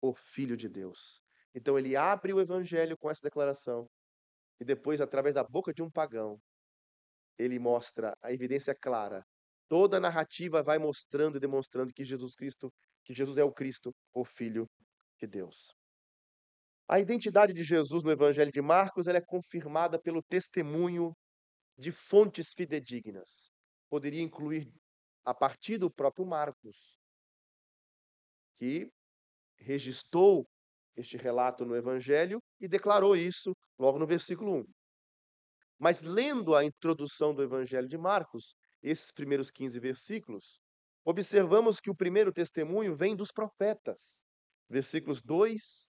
o 0.00 0.14
Filho 0.14 0.56
de 0.56 0.68
Deus. 0.68 1.20
Então 1.52 1.76
ele 1.76 1.96
abre 1.96 2.32
o 2.32 2.40
Evangelho 2.40 2.96
com 2.96 3.10
essa 3.10 3.22
declaração 3.22 3.90
e 4.60 4.64
depois, 4.64 5.00
através 5.00 5.34
da 5.34 5.42
boca 5.42 5.74
de 5.74 5.82
um 5.82 5.90
pagão, 5.90 6.40
ele 7.36 7.58
mostra 7.58 8.16
a 8.22 8.32
evidência 8.32 8.74
clara. 8.74 9.26
Toda 9.72 9.96
a 9.96 10.00
narrativa 10.00 10.62
vai 10.62 10.78
mostrando 10.78 11.38
e 11.38 11.40
demonstrando 11.40 11.94
que 11.94 12.04
Jesus 12.04 12.34
Cristo 12.34 12.70
que 13.02 13.14
Jesus 13.14 13.38
é 13.38 13.42
o 13.42 13.50
Cristo, 13.50 13.90
o 14.12 14.22
Filho 14.22 14.68
de 15.18 15.26
Deus. 15.26 15.72
A 16.86 17.00
identidade 17.00 17.54
de 17.54 17.64
Jesus 17.64 18.02
no 18.02 18.10
Evangelho 18.10 18.52
de 18.52 18.60
Marcos 18.60 19.06
é 19.06 19.18
confirmada 19.18 19.98
pelo 19.98 20.22
testemunho 20.22 21.14
de 21.78 21.90
fontes 21.90 22.52
fidedignas. 22.54 23.50
Poderia 23.88 24.20
incluir 24.20 24.70
a 25.24 25.34
partir 25.34 25.78
do 25.78 25.90
próprio 25.90 26.26
Marcos, 26.26 26.98
que 28.54 28.90
registrou 29.56 30.46
este 30.94 31.16
relato 31.16 31.64
no 31.64 31.74
Evangelho 31.74 32.42
e 32.60 32.68
declarou 32.68 33.16
isso 33.16 33.54
logo 33.78 33.98
no 33.98 34.06
versículo 34.06 34.58
1. 34.58 34.64
Mas 35.78 36.02
lendo 36.02 36.54
a 36.54 36.62
introdução 36.62 37.34
do 37.34 37.42
Evangelho 37.42 37.88
de 37.88 37.96
Marcos, 37.96 38.54
esses 38.82 39.12
primeiros 39.12 39.50
15 39.50 39.78
versículos, 39.78 40.60
observamos 41.04 41.80
que 41.80 41.90
o 41.90 41.96
primeiro 41.96 42.32
testemunho 42.32 42.96
vem 42.96 43.14
dos 43.14 43.30
profetas, 43.30 44.24
versículos 44.68 45.22
2 45.22 45.90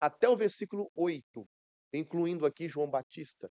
até 0.00 0.28
o 0.28 0.36
versículo 0.36 0.90
8, 0.94 1.48
incluindo 1.92 2.46
aqui 2.46 2.68
João 2.68 2.88
Batista. 2.88 3.50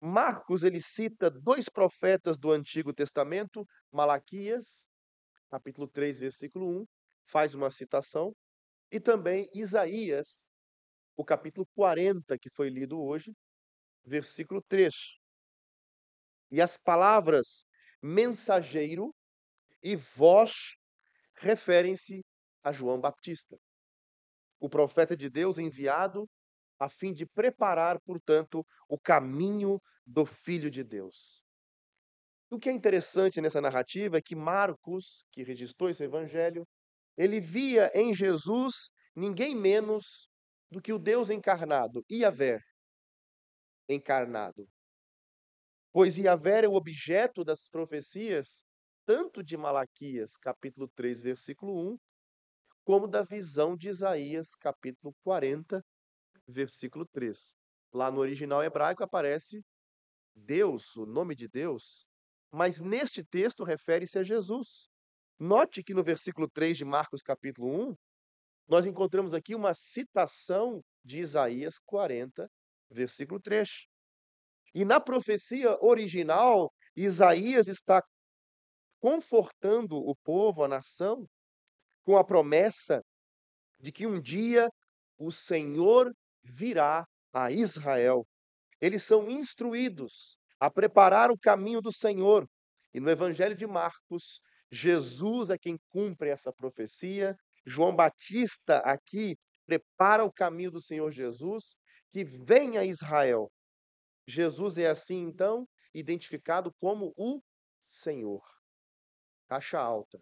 Marcos 0.00 0.64
ele 0.64 0.80
cita 0.80 1.30
dois 1.30 1.68
profetas 1.68 2.38
do 2.38 2.50
Antigo 2.50 2.92
Testamento, 2.92 3.66
Malaquias, 3.90 4.86
capítulo 5.50 5.88
3, 5.88 6.18
versículo 6.18 6.82
1, 6.82 6.84
faz 7.26 7.54
uma 7.54 7.70
citação, 7.70 8.34
e 8.90 9.00
também 9.00 9.48
Isaías, 9.54 10.50
o 11.16 11.24
capítulo 11.24 11.66
40 11.74 12.38
que 12.38 12.50
foi 12.50 12.68
lido 12.68 13.00
hoje, 13.00 13.32
versículo 14.04 14.62
3. 14.68 14.94
E 16.50 16.60
as 16.60 16.76
palavras 16.76 17.64
mensageiro 18.02 19.14
e 19.82 19.96
vós 19.96 20.74
referem-se 21.36 22.22
a 22.62 22.72
João 22.72 23.00
Baptista, 23.00 23.56
o 24.60 24.68
profeta 24.68 25.16
de 25.16 25.28
Deus 25.28 25.58
enviado 25.58 26.28
a 26.78 26.88
fim 26.88 27.12
de 27.12 27.26
preparar, 27.26 28.00
portanto, 28.00 28.64
o 28.88 28.98
caminho 28.98 29.80
do 30.06 30.26
Filho 30.26 30.70
de 30.70 30.82
Deus. 30.82 31.42
O 32.50 32.58
que 32.58 32.68
é 32.68 32.72
interessante 32.72 33.40
nessa 33.40 33.60
narrativa 33.60 34.18
é 34.18 34.22
que 34.22 34.36
Marcos, 34.36 35.24
que 35.32 35.42
registrou 35.42 35.90
esse 35.90 36.04
evangelho, 36.04 36.66
ele 37.16 37.40
via 37.40 37.90
em 37.94 38.14
Jesus 38.14 38.90
ninguém 39.14 39.54
menos 39.54 40.28
do 40.70 40.80
que 40.80 40.92
o 40.92 40.98
Deus 40.98 41.30
encarnado, 41.30 42.04
Iavé 42.10 42.58
encarnado. 43.88 44.66
Pois 45.94 46.18
Iavé 46.18 46.64
é 46.64 46.68
o 46.68 46.74
objeto 46.74 47.44
das 47.44 47.68
profecias 47.68 48.64
tanto 49.06 49.44
de 49.44 49.56
Malaquias, 49.56 50.36
capítulo 50.36 50.88
3, 50.88 51.22
versículo 51.22 51.92
1, 51.92 51.98
como 52.82 53.06
da 53.06 53.22
visão 53.22 53.76
de 53.76 53.90
Isaías, 53.90 54.56
capítulo 54.56 55.14
40, 55.22 55.80
versículo 56.48 57.06
3. 57.06 57.54
Lá 57.92 58.10
no 58.10 58.18
original 58.18 58.60
hebraico 58.64 59.04
aparece 59.04 59.62
Deus, 60.34 60.96
o 60.96 61.06
nome 61.06 61.36
de 61.36 61.46
Deus, 61.46 62.04
mas 62.50 62.80
neste 62.80 63.22
texto 63.22 63.62
refere-se 63.62 64.18
a 64.18 64.24
Jesus. 64.24 64.88
Note 65.38 65.84
que 65.84 65.94
no 65.94 66.02
versículo 66.02 66.50
3 66.50 66.76
de 66.76 66.84
Marcos, 66.84 67.22
capítulo 67.22 67.68
1, 67.90 67.96
nós 68.66 68.84
encontramos 68.84 69.32
aqui 69.32 69.54
uma 69.54 69.72
citação 69.72 70.82
de 71.04 71.20
Isaías 71.20 71.78
40, 71.78 72.50
versículo 72.90 73.38
3. 73.38 73.86
E 74.74 74.84
na 74.84 75.00
profecia 75.00 75.78
original, 75.80 76.72
Isaías 76.96 77.68
está 77.68 78.02
confortando 79.00 79.96
o 79.96 80.16
povo, 80.16 80.64
a 80.64 80.68
nação, 80.68 81.26
com 82.04 82.16
a 82.16 82.24
promessa 82.24 83.02
de 83.78 83.92
que 83.92 84.06
um 84.06 84.20
dia 84.20 84.68
o 85.18 85.30
Senhor 85.30 86.12
virá 86.42 87.04
a 87.32 87.50
Israel. 87.50 88.26
Eles 88.80 89.02
são 89.02 89.30
instruídos 89.30 90.36
a 90.58 90.70
preparar 90.70 91.30
o 91.30 91.38
caminho 91.38 91.80
do 91.80 91.92
Senhor. 91.92 92.46
E 92.92 93.00
no 93.00 93.10
Evangelho 93.10 93.54
de 93.54 93.66
Marcos, 93.66 94.40
Jesus 94.70 95.50
é 95.50 95.58
quem 95.58 95.78
cumpre 95.88 96.30
essa 96.30 96.52
profecia. 96.52 97.36
João 97.66 97.94
Batista 97.94 98.78
aqui 98.78 99.36
prepara 99.66 100.24
o 100.24 100.32
caminho 100.32 100.70
do 100.70 100.80
Senhor 100.80 101.10
Jesus, 101.10 101.76
que 102.10 102.24
vem 102.24 102.76
a 102.76 102.84
Israel. 102.84 103.50
Jesus 104.26 104.78
é 104.78 104.86
assim, 104.86 105.18
então, 105.18 105.68
identificado 105.92 106.72
como 106.80 107.12
o 107.16 107.42
Senhor 107.82 108.42
caixa 109.46 109.78
alta, 109.78 110.18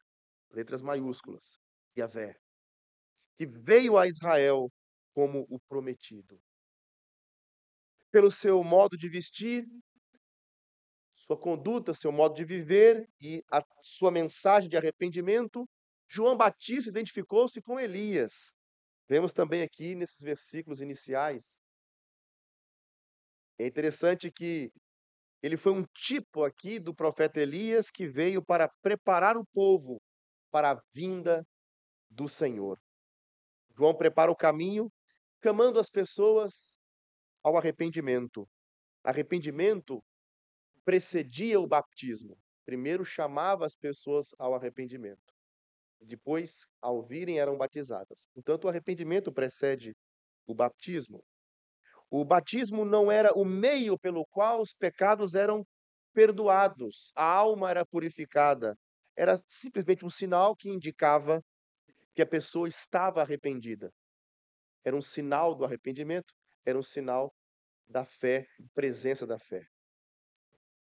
letras 0.51 0.83
maiúsculas, 0.83 1.59
Yahvé, 1.97 2.37
que 3.37 3.47
veio 3.47 3.97
a 3.97 4.07
Israel 4.07 4.71
como 5.15 5.47
o 5.49 5.59
prometido. 5.61 6.41
Pelo 8.11 8.31
seu 8.31 8.63
modo 8.63 8.97
de 8.97 9.09
vestir, 9.09 9.67
sua 11.15 11.39
conduta, 11.39 11.95
seu 11.95 12.13
modo 12.13 12.35
de 12.35 12.45
viver 12.45 13.09
e 13.21 13.43
a 13.51 13.65
sua 13.83 14.11
mensagem 14.11 14.69
de 14.69 14.77
arrependimento, 14.77 15.67
João 16.07 16.37
Batista 16.37 16.91
identificou-se 16.91 17.63
com 17.63 17.81
Elias. 17.81 18.55
Vemos 19.09 19.33
também 19.33 19.63
aqui 19.63 19.95
nesses 19.95 20.21
versículos 20.21 20.81
iniciais. 20.81 21.62
É 23.63 23.67
interessante 23.67 24.29
que 24.29 24.73
ele 25.41 25.57
foi 25.57 25.73
um 25.73 25.85
tipo 25.95 26.43
aqui 26.43 26.81
do 26.81 26.93
profeta 26.93 27.41
Elias 27.41 27.91
que 27.91 28.07
veio 28.07 28.45
para 28.45 28.69
preparar 28.83 29.37
o 29.37 29.47
povo 29.53 30.03
para 30.51 30.73
a 30.73 30.83
vinda 30.93 31.47
do 32.11 32.29
Senhor. 32.29 32.77
João 33.77 33.97
prepara 33.97 34.33
o 34.33 34.37
caminho, 34.37 34.91
chamando 35.43 35.79
as 35.79 35.89
pessoas 35.89 36.77
ao 37.43 37.57
arrependimento. 37.57 38.49
Arrependimento 39.05 40.03
precedia 40.85 41.61
o 41.61 41.67
batismo. 41.67 42.37
Primeiro 42.65 43.05
chamava 43.05 43.65
as 43.65 43.77
pessoas 43.77 44.35
ao 44.41 44.55
arrependimento. 44.55 45.33
Depois, 46.01 46.67
ao 46.81 47.01
virem, 47.01 47.39
eram 47.39 47.57
batizadas. 47.57 48.27
Portanto, 48.35 48.65
o 48.65 48.69
arrependimento 48.69 49.33
precede 49.33 49.95
o 50.49 50.55
batismo. 50.55 51.25
O 52.15 52.27
batismo 52.27 52.85
não 52.85 53.11
era 53.11 53.33
o 53.33 53.43
meio 53.43 53.99
pelo 53.99 54.27
qual 54.27 54.61
os 54.61 54.75
pecados 54.75 55.35
eram 55.35 55.67
perdoados, 56.13 57.11
a 57.17 57.25
alma 57.25 57.71
era 57.71 57.87
purificada. 57.87 58.77
Era 59.17 59.43
simplesmente 59.49 60.05
um 60.05 60.11
sinal 60.11 60.55
que 60.55 60.69
indicava 60.69 61.43
que 62.15 62.21
a 62.21 62.27
pessoa 62.27 62.69
estava 62.69 63.23
arrependida. 63.23 63.91
era 64.85 64.95
um 64.95 65.01
sinal 65.01 65.55
do 65.55 65.65
arrependimento, 65.65 66.35
era 66.67 66.79
um 66.79 66.83
sinal 66.83 67.33
da 67.89 68.05
fé, 68.05 68.47
presença 68.75 69.27
da 69.27 69.39
fé. 69.39 69.67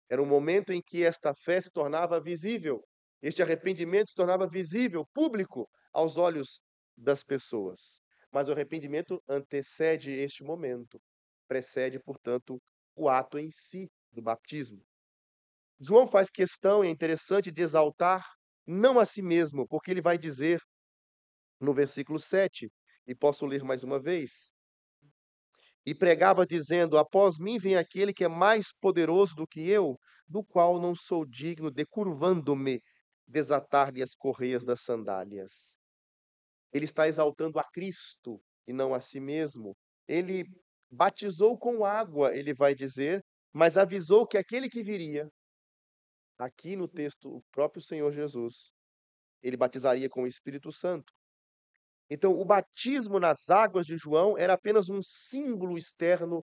Era 0.10 0.20
um 0.20 0.26
momento 0.26 0.74
em 0.74 0.82
que 0.82 1.04
esta 1.04 1.36
fé 1.36 1.62
se 1.62 1.70
tornava 1.72 2.20
visível, 2.20 2.84
este 3.22 3.44
arrependimento 3.44 4.10
se 4.10 4.16
tornava 4.16 4.48
visível, 4.48 5.06
público, 5.14 5.70
aos 5.92 6.18
olhos 6.18 6.60
das 6.98 7.24
pessoas. 7.24 8.03
Mas 8.34 8.50
o 8.50 8.52
arrependimento 8.52 9.22
antecede 9.30 10.12
este 10.12 10.44
momento, 10.44 11.00
precede, 11.48 12.00
portanto, 12.00 12.60
o 12.96 13.08
ato 13.08 13.38
em 13.38 13.50
si 13.52 13.88
do 14.12 14.22
batismo. 14.22 14.84
João 15.80 16.08
faz 16.08 16.30
questão, 16.30 16.84
é 16.84 16.90
interessante, 16.90 17.52
de 17.52 17.62
exaltar 17.62 18.26
não 18.66 18.98
a 18.98 19.06
si 19.06 19.22
mesmo, 19.22 19.68
porque 19.68 19.92
ele 19.92 20.02
vai 20.02 20.18
dizer 20.18 20.60
no 21.60 21.74
versículo 21.74 22.20
7, 22.20 22.70
e 23.08 23.16
posso 23.16 23.46
ler 23.46 23.64
mais 23.64 23.84
uma 23.84 24.00
vez. 24.00 24.52
E 25.86 25.94
pregava 25.94 26.46
dizendo: 26.46 26.98
Após 26.98 27.38
mim 27.38 27.58
vem 27.58 27.76
aquele 27.76 28.14
que 28.14 28.24
é 28.24 28.28
mais 28.28 28.74
poderoso 28.80 29.36
do 29.36 29.48
que 29.48 29.70
eu, 29.70 29.98
do 30.28 30.44
qual 30.44 30.80
não 30.80 30.96
sou 30.96 31.26
digno 31.26 31.70
de, 31.70 31.86
curvando-me, 31.86 32.82
desatar-lhe 33.28 34.02
as 34.02 34.16
correias 34.16 34.64
das 34.64 34.82
sandálias. 34.82 35.83
Ele 36.74 36.86
está 36.86 37.08
exaltando 37.08 37.60
a 37.60 37.64
Cristo 37.64 38.42
e 38.68 38.74
não 38.74 38.94
a 38.94 39.00
si 39.00 39.20
mesmo. 39.20 39.76
Ele 40.08 40.44
batizou 40.92 41.58
com 41.58 41.86
água, 41.86 42.36
ele 42.36 42.54
vai 42.54 42.74
dizer, 42.74 43.24
mas 43.54 43.78
avisou 43.78 44.28
que 44.28 44.38
aquele 44.38 44.70
que 44.70 44.84
viria, 44.84 45.30
aqui 46.38 46.76
no 46.76 46.88
texto, 46.88 47.30
o 47.30 47.44
próprio 47.52 47.82
Senhor 47.82 48.12
Jesus, 48.12 48.72
ele 49.42 49.58
batizaria 49.58 50.10
com 50.10 50.24
o 50.24 50.28
Espírito 50.28 50.72
Santo. 50.72 51.12
Então, 52.10 52.34
o 52.34 52.46
batismo 52.46 53.20
nas 53.20 53.50
águas 53.50 53.86
de 53.86 53.98
João 53.98 54.38
era 54.38 54.54
apenas 54.54 54.90
um 54.90 55.02
símbolo 55.02 55.78
externo 55.78 56.44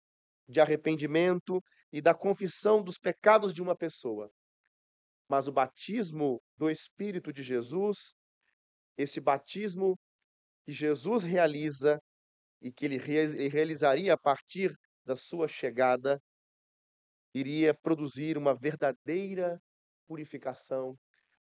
de 0.48 0.60
arrependimento 0.60 1.60
e 1.92 2.00
da 2.00 2.14
confissão 2.14 2.82
dos 2.82 2.98
pecados 2.98 3.52
de 3.52 3.62
uma 3.62 3.76
pessoa. 3.76 4.30
Mas 5.28 5.48
o 5.48 5.52
batismo 5.52 6.40
do 6.56 6.70
Espírito 6.70 7.32
de 7.32 7.42
Jesus, 7.42 8.14
esse 8.96 9.20
batismo 9.20 9.96
que 10.66 10.72
Jesus 10.72 11.22
realiza 11.22 12.02
e 12.60 12.72
que 12.72 12.84
ele 12.84 12.98
realizaria 13.48 14.12
a 14.12 14.18
partir 14.18 14.76
da 15.04 15.14
sua 15.14 15.46
chegada, 15.46 16.20
iria 17.32 17.72
produzir 17.72 18.36
uma 18.36 18.52
verdadeira 18.52 19.60
purificação, 20.08 20.98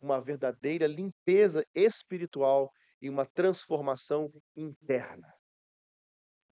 uma 0.00 0.20
verdadeira 0.20 0.86
limpeza 0.86 1.64
espiritual 1.74 2.70
e 3.02 3.10
uma 3.10 3.26
transformação 3.26 4.30
interna. 4.56 5.34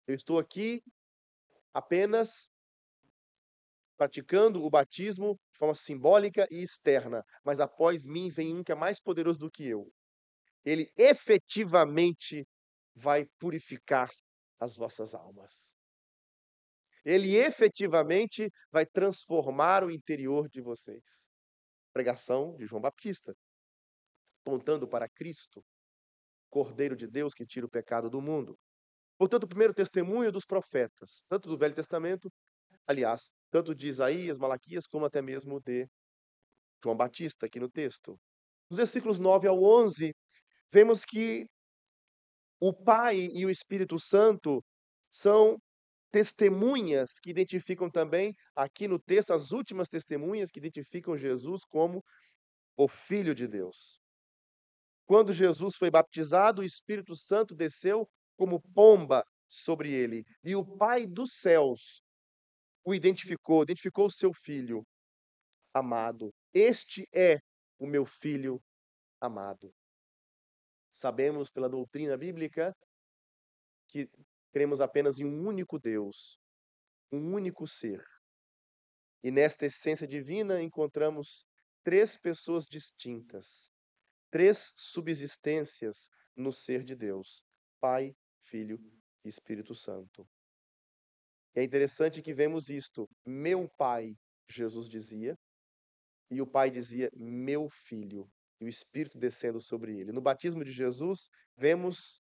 Eu 0.05 0.15
estou 0.17 0.37
aqui 0.37 0.83
apenas 1.73 2.49
praticando 3.97 4.65
o 4.65 4.71
batismo 4.71 5.39
de 5.53 5.59
forma 5.59 5.75
simbólica 5.77 6.49
e 6.51 6.65
externa, 6.65 7.23
mas 7.45 7.61
após 7.61 8.05
mim 8.05 8.29
vem 8.29 8.57
um 8.57 8.65
que 8.65 8.73
é 8.73 8.75
mais 8.75 8.99
poderoso 9.01 9.39
do 9.39 9.51
que 9.51 9.69
eu. 9.69 9.89
Ele 10.65 10.91
efetivamente 10.97 12.45
vai 12.97 13.27
purificar 13.39 14.11
as 14.59 14.75
vossas 14.75 15.15
almas. 15.15 15.75
Ele 17.05 17.37
efetivamente 17.37 18.51
vai 18.73 18.87
transformar 18.87 19.85
o 19.85 19.91
interior 19.91 20.49
de 20.49 20.61
vocês. 20.61 21.29
Pregação 21.93 22.57
de 22.57 22.67
João 22.67 22.81
Baptista, 22.81 23.33
apontando 24.41 24.89
para 24.89 25.09
Cristo, 25.09 25.63
Cordeiro 26.51 26.97
de 26.97 27.07
Deus 27.07 27.35
que 27.35 27.47
tira 27.47 27.67
o 27.67 27.71
pecado 27.71 28.09
do 28.09 28.21
mundo. 28.21 28.59
Portanto, 29.19 29.45
o 29.45 29.49
primeiro 29.49 29.75
testemunho 29.75 30.33
dos 30.33 30.45
profetas, 30.45 31.23
tanto 31.29 31.49
do 31.49 31.57
Velho 31.57 31.75
Testamento, 31.75 32.31
aliás, 32.87 33.31
tanto 33.51 33.75
de 33.75 33.89
Isaías, 33.89 34.39
Malaquias, 34.39 34.87
como 34.87 35.05
até 35.05 35.23
mesmo 35.23 35.61
de 35.61 35.87
João 36.83 36.97
Batista, 36.97 37.47
aqui 37.47 37.61
no 37.61 37.71
texto. 37.71 38.19
Nos 38.71 38.79
versículos 38.79 39.19
9 39.19 39.49
ao 39.49 39.63
11, 39.63 40.13
vemos 40.73 41.05
que 41.05 41.47
o 42.69 42.73
Pai 42.73 43.31
e 43.33 43.47
o 43.47 43.51
Espírito 43.51 43.97
Santo 43.97 44.61
são 45.09 45.57
testemunhas 46.11 47.21
que 47.23 47.31
identificam 47.31 47.89
também, 47.89 48.35
aqui 48.57 48.89
no 48.89 48.99
texto, 48.99 49.33
as 49.33 49.53
últimas 49.53 49.89
testemunhas 49.89 50.51
que 50.51 50.59
identificam 50.59 51.17
Jesus 51.17 51.63
como 51.65 52.03
o 52.77 52.89
Filho 52.89 53.37
de 53.37 53.47
Deus. 53.47 54.01
Quando 55.07 55.33
Jesus 55.33 55.77
foi 55.77 55.93
baptizado, 55.93 56.61
o 56.61 56.65
Espírito 56.65 57.15
Santo 57.15 57.55
desceu 57.55 58.09
como 58.37 58.61
pomba 58.75 59.25
sobre 59.49 59.93
ele. 59.93 60.25
E 60.43 60.57
o 60.57 60.65
Pai 60.65 61.07
dos 61.07 61.35
céus 61.35 62.03
o 62.85 62.93
identificou, 62.93 63.63
identificou 63.63 64.07
o 64.07 64.11
seu 64.11 64.33
filho 64.35 64.85
amado. 65.73 66.35
Este 66.53 67.07
é 67.15 67.39
o 67.79 67.87
meu 67.87 68.05
filho 68.05 68.61
amado. 69.21 69.73
Sabemos 70.97 71.51
pela 71.51 71.69
doutrina 71.69 72.17
bíblica 72.17 72.75
que 73.87 74.09
cremos 74.51 74.81
apenas 74.81 75.21
em 75.21 75.27
um 75.27 75.47
único 75.47 75.79
Deus, 75.79 76.39
um 77.13 77.35
único 77.35 77.69
ser. 77.69 78.03
E 79.23 79.31
nesta 79.31 79.67
essência 79.67 80.07
divina 80.07 80.63
encontramos 80.63 81.45
três 81.85 82.17
pessoas 82.17 82.65
distintas, 82.65 83.69
três 84.31 84.73
subsistências 84.75 86.09
no 86.35 86.51
ser 86.51 86.83
de 86.83 86.97
Deus: 86.97 87.45
Pai, 87.79 88.17
Filho 88.41 88.79
e 89.23 89.29
Espírito 89.29 89.75
Santo. 89.75 90.27
É 91.55 91.63
interessante 91.63 92.23
que 92.23 92.33
vemos 92.33 92.71
isto. 92.71 93.07
Meu 93.23 93.69
Pai, 93.77 94.17
Jesus 94.49 94.89
dizia, 94.89 95.37
e 96.31 96.41
o 96.41 96.47
Pai 96.47 96.71
dizia, 96.71 97.11
meu 97.15 97.69
Filho, 97.69 98.27
e 98.61 98.65
o 98.65 98.69
Espírito 98.69 99.19
descendo 99.19 99.61
sobre 99.61 99.99
ele. 99.99 100.13
No 100.13 100.21
batismo 100.21 100.65
de 100.65 100.73
Jesus, 100.73 101.29
vemos 101.57 102.21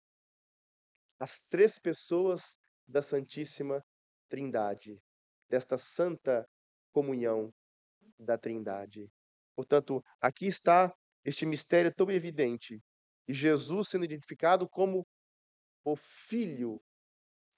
as 1.19 1.39
três 1.39 1.79
pessoas 1.79 2.55
da 2.87 3.01
Santíssima 3.01 3.83
Trindade, 4.29 5.01
desta 5.49 5.77
santa 5.77 6.47
comunhão 6.91 7.51
da 8.19 8.37
Trindade. 8.37 9.09
Portanto, 9.55 10.01
aqui 10.21 10.47
está 10.47 10.93
este 11.25 11.45
mistério 11.45 11.93
tão 11.93 12.09
evidente. 12.09 12.79
E 13.27 13.33
Jesus 13.33 13.89
sendo 13.89 14.05
identificado 14.05 14.67
como 14.69 15.05
o 15.83 15.95
Filho 15.95 16.81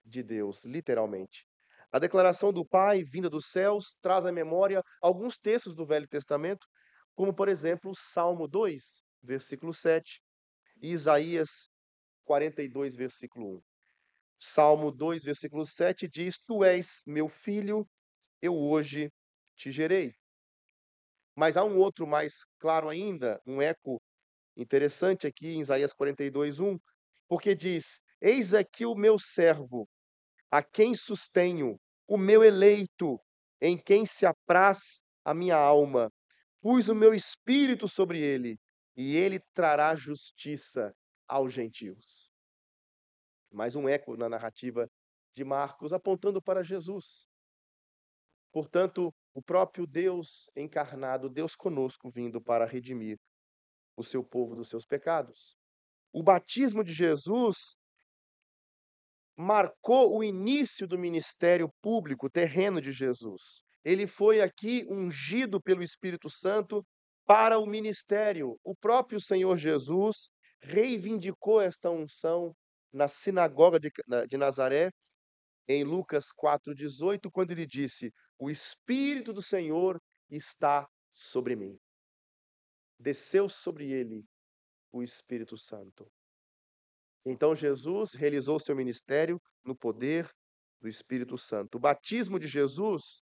de 0.04 0.24
Deus, 0.24 0.66
literalmente. 0.66 1.46
A 1.92 2.00
declaração 2.00 2.52
do 2.54 2.66
Pai, 2.66 3.04
vinda 3.04 3.30
dos 3.30 3.48
céus, 3.48 3.96
traz 4.02 4.26
à 4.26 4.32
memória 4.32 4.82
alguns 5.02 5.38
textos 5.38 5.76
do 5.76 5.86
Velho 5.86 6.08
Testamento, 6.08 6.66
como, 7.16 7.34
por 7.34 7.50
exemplo, 7.50 7.94
Salmo 7.96 8.48
2, 8.48 9.02
versículo 9.22 9.74
7, 9.74 10.22
e 10.82 10.92
Isaías 10.92 11.70
42, 12.26 12.96
versículo 12.96 13.58
1. 13.58 13.62
Salmo 14.38 14.92
2, 14.92 15.24
versículo 15.24 15.66
7 15.66 16.08
diz: 16.08 16.38
Tu 16.40 16.64
és 16.64 17.04
meu 17.06 17.28
filho, 17.28 17.88
eu 18.42 18.56
hoje 18.58 19.12
te 19.56 19.72
gerei. 19.72 20.14
Mas 21.36 21.58
há 21.58 21.64
um 21.64 21.78
outro 21.78 22.08
mais 22.08 22.44
claro 22.60 22.90
ainda, 22.90 23.40
um 23.46 23.62
eco 23.62 24.02
interessante 24.58 25.28
aqui 25.28 25.50
em 25.50 25.62
Isaías 25.62 25.94
42, 25.94 26.60
1, 26.60 26.78
porque 27.28 27.54
diz: 27.54 28.02
Eis 28.20 28.54
aqui 28.54 28.86
o 28.86 28.96
meu 28.96 29.18
servo, 29.20 29.88
a 30.50 30.64
quem 30.64 30.96
sustenho, 30.96 31.80
o 32.08 32.18
meu 32.18 32.44
eleito, 32.44 33.20
em 33.62 33.78
quem 33.78 34.06
se 34.06 34.26
apraz 34.26 35.02
a 35.24 35.34
minha 35.34 35.56
alma. 35.56 36.12
Pus 36.62 36.90
o 36.90 36.96
meu 36.96 37.14
espírito 37.14 37.88
sobre 37.88 38.20
ele, 38.20 38.60
e 38.96 39.18
ele 39.18 39.40
trará 39.54 39.96
justiça 39.96 40.94
aos 41.28 41.52
gentios. 41.52 42.30
Mais 43.52 43.76
um 43.76 43.90
eco 43.90 44.16
na 44.16 44.30
narrativa 44.30 44.88
de 45.34 45.44
Marcos 45.44 45.92
apontando 45.92 46.42
para 46.42 46.64
Jesus. 46.64 47.26
Portanto, 48.52 49.12
o 49.34 49.42
próprio 49.42 49.88
Deus 49.88 50.50
encarnado, 50.56 51.30
Deus 51.30 51.56
conosco, 51.56 52.10
vindo 52.10 52.42
para 52.42 52.66
redimir 52.66 53.18
o 53.98 54.04
seu 54.04 54.24
povo 54.24 54.56
dos 54.56 54.70
seus 54.70 54.86
pecados. 54.86 55.56
O 56.14 56.22
batismo 56.22 56.84
de 56.84 56.94
Jesus 56.94 57.76
marcou 59.36 60.16
o 60.16 60.24
início 60.24 60.88
do 60.88 61.00
ministério 61.00 61.70
público 61.82 62.30
terreno 62.30 62.80
de 62.80 62.92
Jesus. 62.92 63.64
Ele 63.84 64.06
foi 64.06 64.42
aqui 64.42 64.86
ungido 64.90 65.62
pelo 65.62 65.82
Espírito 65.84 66.30
Santo 66.30 66.86
para 67.26 67.58
o 67.60 67.66
ministério. 67.66 68.60
O 68.64 68.76
próprio 68.76 69.20
Senhor 69.20 69.58
Jesus 69.58 70.30
reivindicou 70.62 71.62
esta 71.62 71.90
unção 71.90 72.54
na 72.94 73.08
sinagoga 73.08 73.80
de, 73.80 73.90
de 74.28 74.38
Nazaré, 74.38 74.92
em 75.68 75.84
Lucas 75.84 76.28
4,18, 76.28 77.30
quando 77.32 77.52
ele 77.52 77.66
disse: 77.66 78.12
O 78.38 78.50
Espírito 78.50 79.34
do 79.34 79.42
Senhor 79.42 80.00
está 80.30 80.88
sobre 81.12 81.56
mim. 81.56 81.78
Desceu 83.00 83.50
sobre 83.50 83.92
ele 83.92 84.24
o 84.92 85.02
Espírito 85.02 85.58
Santo. 85.58 86.08
Então 87.26 87.56
Jesus 87.56 88.14
realizou 88.14 88.60
seu 88.60 88.76
ministério 88.76 89.40
no 89.64 89.76
poder 89.76 90.30
do 90.82 90.88
Espírito 90.88 91.38
Santo. 91.38 91.76
O 91.76 91.80
batismo 91.80 92.40
de 92.40 92.48
Jesus 92.48 93.22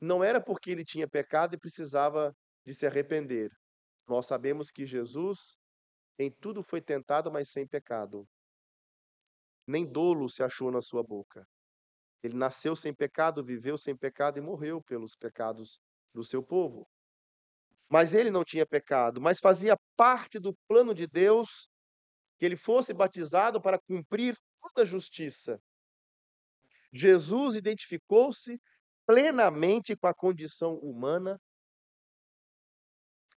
não 0.00 0.22
era 0.22 0.40
porque 0.40 0.70
ele 0.70 0.84
tinha 0.84 1.08
pecado 1.08 1.54
e 1.54 1.58
precisava 1.58 2.34
de 2.64 2.74
se 2.74 2.86
arrepender. 2.86 3.50
Nós 4.06 4.26
sabemos 4.26 4.70
que 4.70 4.84
Jesus 4.84 5.56
em 6.18 6.30
tudo 6.30 6.62
foi 6.62 6.80
tentado, 6.80 7.30
mas 7.30 7.50
sem 7.50 7.66
pecado. 7.66 8.26
Nem 9.66 9.84
dolo 9.84 10.28
se 10.28 10.42
achou 10.42 10.70
na 10.70 10.80
sua 10.80 11.02
boca. 11.02 11.46
Ele 12.22 12.34
nasceu 12.34 12.76
sem 12.76 12.94
pecado, 12.94 13.44
viveu 13.44 13.76
sem 13.76 13.96
pecado 13.96 14.38
e 14.38 14.40
morreu 14.40 14.82
pelos 14.82 15.16
pecados 15.16 15.78
do 16.12 16.22
seu 16.22 16.42
povo. 16.42 16.86
Mas 17.88 18.14
ele 18.14 18.30
não 18.30 18.44
tinha 18.44 18.66
pecado, 18.66 19.20
mas 19.20 19.40
fazia 19.40 19.76
parte 19.96 20.38
do 20.38 20.54
plano 20.66 20.94
de 20.94 21.06
Deus 21.06 21.68
que 22.38 22.44
ele 22.44 22.56
fosse 22.56 22.94
batizado 22.94 23.60
para 23.60 23.78
cumprir 23.78 24.36
toda 24.60 24.82
a 24.82 24.84
justiça. 24.84 25.60
Jesus 26.92 27.56
identificou-se 27.56 28.60
plenamente 29.06 29.96
com 29.96 30.06
a 30.06 30.14
condição 30.14 30.76
humana. 30.76 31.38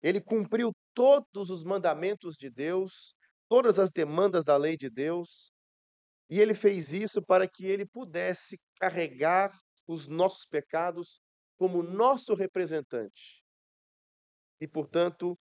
Ele 0.02 0.22
cumpriu 0.22 0.72
todos 0.94 1.50
os 1.50 1.64
mandamentos 1.64 2.36
de 2.36 2.50
Deus, 2.50 3.16
todas 3.50 3.80
as 3.80 3.90
demandas 3.90 4.44
da 4.44 4.58
lei 4.58 4.78
de 4.78 4.90
Deus, 4.90 5.52
e 6.30 6.40
ele 6.40 6.54
fez 6.54 6.92
isso 6.94 7.22
para 7.22 7.48
que 7.48 7.66
ele 7.66 7.86
pudesse 7.86 8.60
carregar 8.80 9.58
os 9.88 10.08
nossos 10.08 10.46
pecados 10.46 11.22
como 11.58 11.82
nosso 11.82 12.36
representante. 12.36 13.44
E, 14.60 14.68
portanto, 14.68 15.38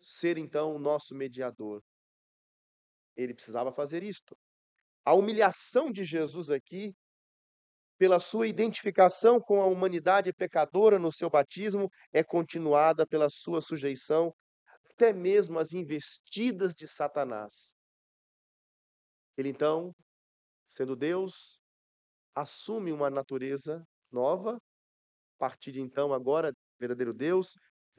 ser 0.00 0.38
então 0.38 0.74
o 0.74 0.78
nosso 0.78 1.14
mediador. 1.14 1.82
Ele 3.16 3.34
precisava 3.34 3.72
fazer 3.72 4.02
isto. 4.02 4.36
A 5.04 5.14
humilhação 5.14 5.90
de 5.90 6.04
Jesus 6.04 6.50
aqui, 6.50 6.94
pela 7.98 8.20
sua 8.20 8.46
identificação 8.46 9.40
com 9.40 9.60
a 9.60 9.66
humanidade 9.66 10.32
pecadora 10.32 10.98
no 10.98 11.10
seu 11.10 11.28
batismo, 11.28 11.90
é 12.12 12.22
continuada 12.22 13.04
pela 13.06 13.28
sua 13.28 13.60
sujeição 13.60 14.32
até 14.90 15.12
mesmo 15.12 15.58
às 15.58 15.72
investidas 15.72 16.74
de 16.74 16.86
Satanás. 16.86 17.74
Ele 19.36 19.48
então, 19.48 19.94
sendo 20.64 20.96
Deus, 20.96 21.60
assume 22.34 22.92
uma 22.92 23.10
natureza 23.10 23.84
nova, 24.10 24.56
a 24.56 25.38
partir 25.38 25.72
de 25.72 25.80
então, 25.80 26.12
agora, 26.12 26.52
verdadeiro 26.80 27.12
Deus, 27.12 27.54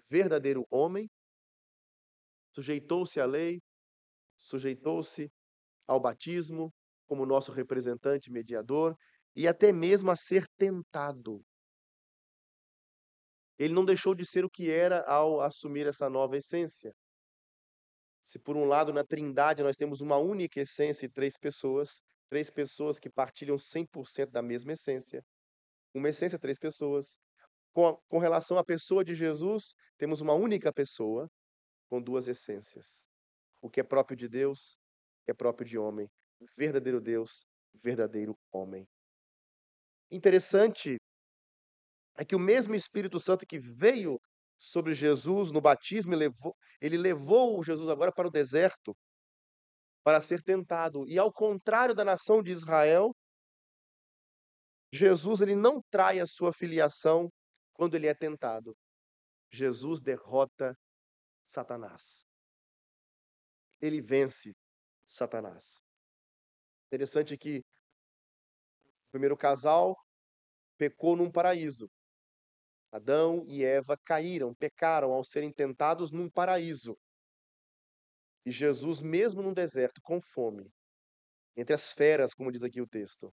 verdadeiro 0.09 0.65
homem, 0.69 1.09
sujeitou-se 2.53 3.19
à 3.19 3.25
lei, 3.25 3.62
sujeitou-se 4.38 5.29
ao 5.88 5.99
batismo 5.99 6.73
como 7.07 7.25
nosso 7.25 7.51
representante 7.51 8.31
mediador 8.31 8.95
e 9.36 9.48
até 9.48 9.72
mesmo 9.72 10.12
a 10.12 10.15
ser 10.15 10.46
tentado. 10.58 11.42
Ele 13.58 13.74
não 13.74 13.84
deixou 13.84 14.15
de 14.15 14.26
ser 14.26 14.46
o 14.46 14.50
que 14.50 14.72
era 14.72 15.04
ao 15.06 15.42
assumir 15.42 15.86
essa 15.86 16.10
nova 16.10 16.38
essência. 16.38 16.94
Se 18.22 18.39
por 18.39 18.56
um 18.56 18.65
lado 18.65 18.94
na 18.94 19.04
Trindade 19.04 19.63
nós 19.63 19.76
temos 19.76 20.02
uma 20.02 20.18
única 20.18 20.62
essência 20.62 21.06
e 21.06 21.10
três 21.10 21.38
pessoas, 21.38 22.02
três 22.30 22.50
pessoas 22.50 23.00
que 23.00 23.10
partilham 23.10 23.58
100% 23.58 24.32
da 24.32 24.42
mesma 24.42 24.74
essência, 24.74 25.22
uma 25.94 26.10
essência, 26.10 26.39
três 26.39 26.58
pessoas. 26.58 27.18
Com, 27.74 27.96
com 28.08 28.18
relação 28.18 28.58
à 28.58 28.63
pessoa 28.63 29.04
de 29.04 29.13
Jesus, 29.13 29.74
temos 29.98 30.22
uma 30.22 30.34
única 30.34 30.72
pessoa 30.74 31.30
com 31.89 32.02
duas 32.02 32.28
essências. 32.28 33.08
O 33.62 33.70
que 33.70 33.80
é 33.80 33.84
próprio 33.84 34.18
de 34.18 34.28
Deus 34.28 34.78
é 35.28 35.34
próprio 35.34 35.68
de 35.68 35.78
homem. 35.78 36.08
Verdadeiro 36.58 37.02
Deus, 37.02 37.46
verdadeiro 37.74 38.36
homem. 38.52 38.88
Interessante 40.12 40.98
é 42.17 42.26
que 42.26 42.36
o 42.36 42.39
mesmo 42.39 42.76
Espírito 42.76 43.19
Santo 43.19 43.45
que 43.45 43.60
veio 43.60 44.19
sobre 44.58 44.93
Jesus 44.93 45.52
no 45.52 45.62
batismo, 45.62 46.13
ele 46.82 46.98
levou, 46.98 47.63
Jesus 47.63 47.89
agora 47.89 48.12
para 48.12 48.28
o 48.28 48.32
deserto 48.32 48.93
para 50.04 50.19
ser 50.19 50.41
tentado. 50.41 51.08
E 51.08 51.17
ao 51.17 51.32
contrário 51.32 51.93
da 51.93 52.04
nação 52.04 52.41
de 52.41 52.52
Israel, 52.52 53.12
Jesus 54.91 55.41
ele 55.41 55.56
não 55.56 55.82
trai 55.89 56.19
a 56.19 56.26
sua 56.26 56.52
filiação 56.52 57.30
quando 57.74 57.95
ele 57.95 58.08
é 58.08 58.13
tentado. 58.13 58.76
Jesus 59.52 60.02
derrota 60.02 60.76
Satanás. 61.43 62.24
Ele 63.82 64.02
vence 64.02 64.52
Satanás. 65.06 65.80
Interessante 66.88 67.38
que 67.38 67.62
o 69.10 69.12
primeiro 69.12 69.36
casal 69.36 69.98
pecou 70.78 71.15
num 71.15 71.32
paraíso. 71.32 71.89
Adão 72.91 73.43
e 73.48 73.63
Eva 73.63 73.98
caíram, 74.06 74.54
pecaram 74.54 75.12
ao 75.12 75.24
serem 75.24 75.52
tentados 75.52 76.12
num 76.12 76.30
paraíso. 76.30 76.95
E 78.45 78.52
Jesus, 78.52 79.02
mesmo 79.02 79.41
no 79.41 79.54
deserto, 79.54 80.00
com 80.02 80.22
fome, 80.22 80.72
entre 81.58 81.74
as 81.74 81.91
feras, 81.91 82.34
como 82.34 82.52
diz 82.52 82.63
aqui 82.63 82.82
o 82.82 82.88
texto, 82.88 83.34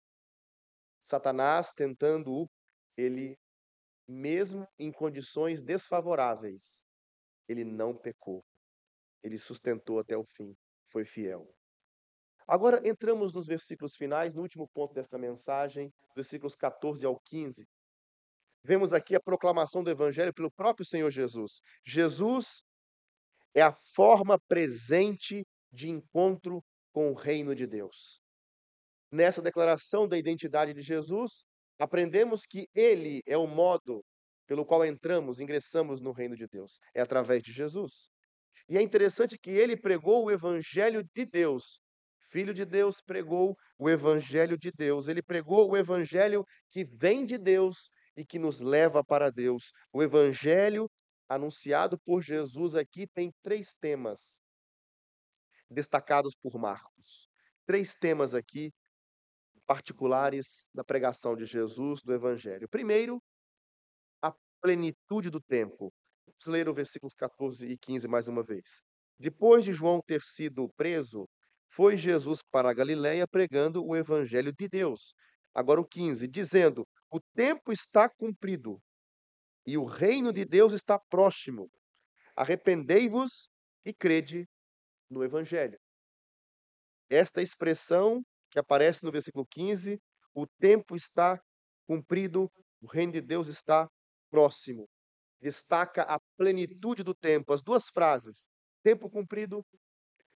Satanás 1.00 1.72
tentando-o, 1.72 2.46
ele, 2.96 3.36
mesmo 4.06 4.66
em 4.78 4.92
condições 4.92 5.62
desfavoráveis, 5.62 6.84
ele 7.48 7.64
não 7.64 7.96
pecou. 7.96 8.44
Ele 9.22 9.38
sustentou 9.38 9.98
até 9.98 10.16
o 10.16 10.24
fim, 10.24 10.54
foi 10.86 11.04
fiel. 11.04 11.52
Agora 12.46 12.80
entramos 12.86 13.32
nos 13.32 13.46
versículos 13.46 13.94
finais, 13.96 14.34
no 14.34 14.42
último 14.42 14.68
ponto 14.68 14.94
desta 14.94 15.18
mensagem, 15.18 15.92
versículos 16.14 16.54
14 16.54 17.04
ao 17.06 17.18
15. 17.20 17.64
Vemos 18.64 18.92
aqui 18.92 19.14
a 19.16 19.20
proclamação 19.20 19.82
do 19.82 19.90
evangelho 19.90 20.32
pelo 20.32 20.50
próprio 20.50 20.86
Senhor 20.86 21.10
Jesus. 21.10 21.60
Jesus 21.84 22.62
é 23.54 23.60
a 23.60 23.72
forma 23.72 24.38
presente 24.48 25.44
de 25.72 25.90
encontro 25.90 26.62
com 26.92 27.10
o 27.10 27.14
reino 27.14 27.54
de 27.54 27.66
Deus. 27.66 28.20
Nessa 29.10 29.42
declaração 29.42 30.06
da 30.06 30.16
identidade 30.16 30.72
de 30.72 30.80
Jesus, 30.80 31.44
aprendemos 31.78 32.46
que 32.46 32.66
ele 32.74 33.20
é 33.26 33.36
o 33.36 33.46
modo 33.46 34.02
pelo 34.46 34.64
qual 34.64 34.84
entramos, 34.84 35.40
ingressamos 35.40 36.00
no 36.00 36.12
reino 36.12 36.36
de 36.36 36.46
Deus. 36.46 36.78
É 36.94 37.00
através 37.00 37.42
de 37.42 37.52
Jesus. 37.52 38.10
E 38.68 38.78
é 38.78 38.82
interessante 38.82 39.38
que 39.38 39.50
ele 39.50 39.76
pregou 39.76 40.24
o 40.24 40.30
evangelho 40.30 41.02
de 41.14 41.26
Deus. 41.26 41.80
Filho 42.32 42.54
de 42.54 42.64
Deus 42.64 43.02
pregou 43.02 43.54
o 43.78 43.90
evangelho 43.90 44.56
de 44.56 44.72
Deus. 44.72 45.06
Ele 45.06 45.22
pregou 45.22 45.70
o 45.70 45.76
evangelho 45.76 46.46
que 46.66 46.82
vem 46.82 47.26
de 47.26 47.36
Deus 47.36 47.90
e 48.16 48.24
que 48.24 48.38
nos 48.38 48.58
leva 48.58 49.04
para 49.04 49.30
Deus. 49.30 49.70
O 49.92 50.02
evangelho 50.02 50.90
anunciado 51.28 51.98
por 52.00 52.22
Jesus 52.22 52.74
aqui 52.74 53.06
tem 53.06 53.30
três 53.42 53.74
temas 53.78 54.40
destacados 55.70 56.34
por 56.34 56.58
Marcos. 56.58 57.28
Três 57.66 57.94
temas 57.94 58.34
aqui 58.34 58.72
particulares 59.66 60.66
da 60.74 60.82
pregação 60.82 61.36
de 61.36 61.44
Jesus 61.44 62.00
do 62.02 62.14
evangelho. 62.14 62.66
Primeiro, 62.66 63.22
a 64.22 64.34
plenitude 64.62 65.28
do 65.28 65.40
tempo. 65.40 65.92
Vamos 66.26 66.46
ler 66.46 66.66
o 66.66 66.74
versículo 66.74 67.12
14 67.14 67.66
e 67.66 67.76
15 67.76 68.08
mais 68.08 68.26
uma 68.26 68.42
vez. 68.42 68.80
Depois 69.18 69.64
de 69.66 69.72
João 69.74 70.00
ter 70.00 70.22
sido 70.22 70.66
preso, 70.78 71.28
foi 71.74 71.96
Jesus 71.96 72.42
para 72.50 72.70
a 72.70 72.74
Galiléia 72.74 73.26
pregando 73.26 73.84
o 73.84 73.96
evangelho 73.96 74.52
de 74.52 74.68
Deus. 74.68 75.14
Agora 75.54 75.80
o 75.80 75.86
15, 75.86 76.28
dizendo: 76.28 76.86
O 77.10 77.18
tempo 77.34 77.72
está 77.72 78.08
cumprido 78.08 78.78
e 79.66 79.78
o 79.78 79.84
reino 79.84 80.32
de 80.32 80.44
Deus 80.44 80.72
está 80.72 80.98
próximo. 80.98 81.70
Arrependei-vos 82.36 83.48
e 83.84 83.92
crede 83.92 84.46
no 85.10 85.22
Evangelho. 85.22 85.78
Esta 87.08 87.42
expressão 87.42 88.22
que 88.50 88.58
aparece 88.58 89.04
no 89.04 89.12
versículo 89.12 89.46
15, 89.46 90.00
o 90.34 90.46
tempo 90.58 90.96
está 90.96 91.40
cumprido, 91.86 92.50
o 92.80 92.86
reino 92.86 93.12
de 93.12 93.20
Deus 93.20 93.48
está 93.48 93.88
próximo. 94.30 94.88
Destaca 95.40 96.02
a 96.02 96.18
plenitude 96.36 97.02
do 97.02 97.14
tempo. 97.14 97.52
As 97.52 97.62
duas 97.62 97.88
frases, 97.88 98.48
tempo 98.82 99.10
cumprido 99.10 99.64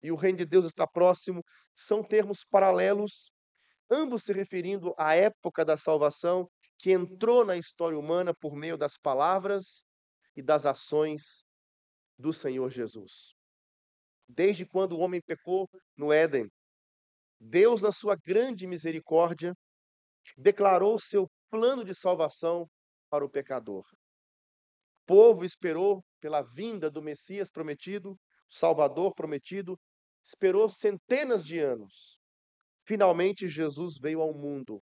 e 0.03 0.11
o 0.11 0.17
reino 0.17 0.39
de 0.39 0.47
Deus 0.47 0.65
está 0.65 0.87
próximo, 0.87 1.45
são 1.75 2.03
termos 2.03 2.45
paralelos, 2.45 3.31
ambos 3.91 4.25
se 4.25 4.33
referindo 4.33 4.95
à 4.99 5.15
época 5.15 5.65
da 5.65 5.77
salvação 5.77 6.49
que 6.79 6.91
entrou 6.91 7.45
na 7.45 7.57
história 7.57 7.99
humana 7.99 8.35
por 8.35 8.55
meio 8.55 8.77
das 8.77 8.97
palavras 8.99 9.85
e 10.35 10.43
das 10.43 10.67
ações 10.67 11.45
do 12.19 12.33
Senhor 12.33 12.71
Jesus. 12.71 13.33
Desde 14.29 14.67
quando 14.67 14.95
o 14.95 15.01
homem 15.01 15.21
pecou 15.21 15.69
no 15.97 16.13
Éden, 16.13 16.49
Deus, 17.39 17.83
na 17.83 17.93
sua 17.93 18.17
grande 18.17 18.67
misericórdia, 18.67 19.53
declarou 20.37 20.99
seu 20.99 21.29
plano 21.51 21.85
de 21.85 21.95
salvação 21.95 22.69
para 23.11 23.25
o 23.25 23.31
pecador. 23.31 23.85
O 25.03 25.07
povo 25.07 25.45
esperou 25.45 26.03
pela 26.21 26.43
vinda 26.43 26.91
do 26.91 27.03
Messias 27.03 27.51
prometido, 27.51 28.17
Salvador 28.49 29.15
prometido, 29.15 29.79
esperou 30.25 30.69
centenas 30.71 31.45
de 31.45 31.59
anos. 31.59 32.19
Finalmente, 32.87 33.49
Jesus 33.49 33.99
veio 34.01 34.21
ao 34.21 34.33
mundo, 34.33 34.83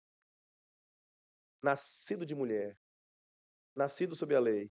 nascido 1.61 2.25
de 2.25 2.35
mulher, 2.35 2.75
nascido 3.75 4.15
sob 4.15 4.35
a 4.35 4.39
lei, 4.39 4.69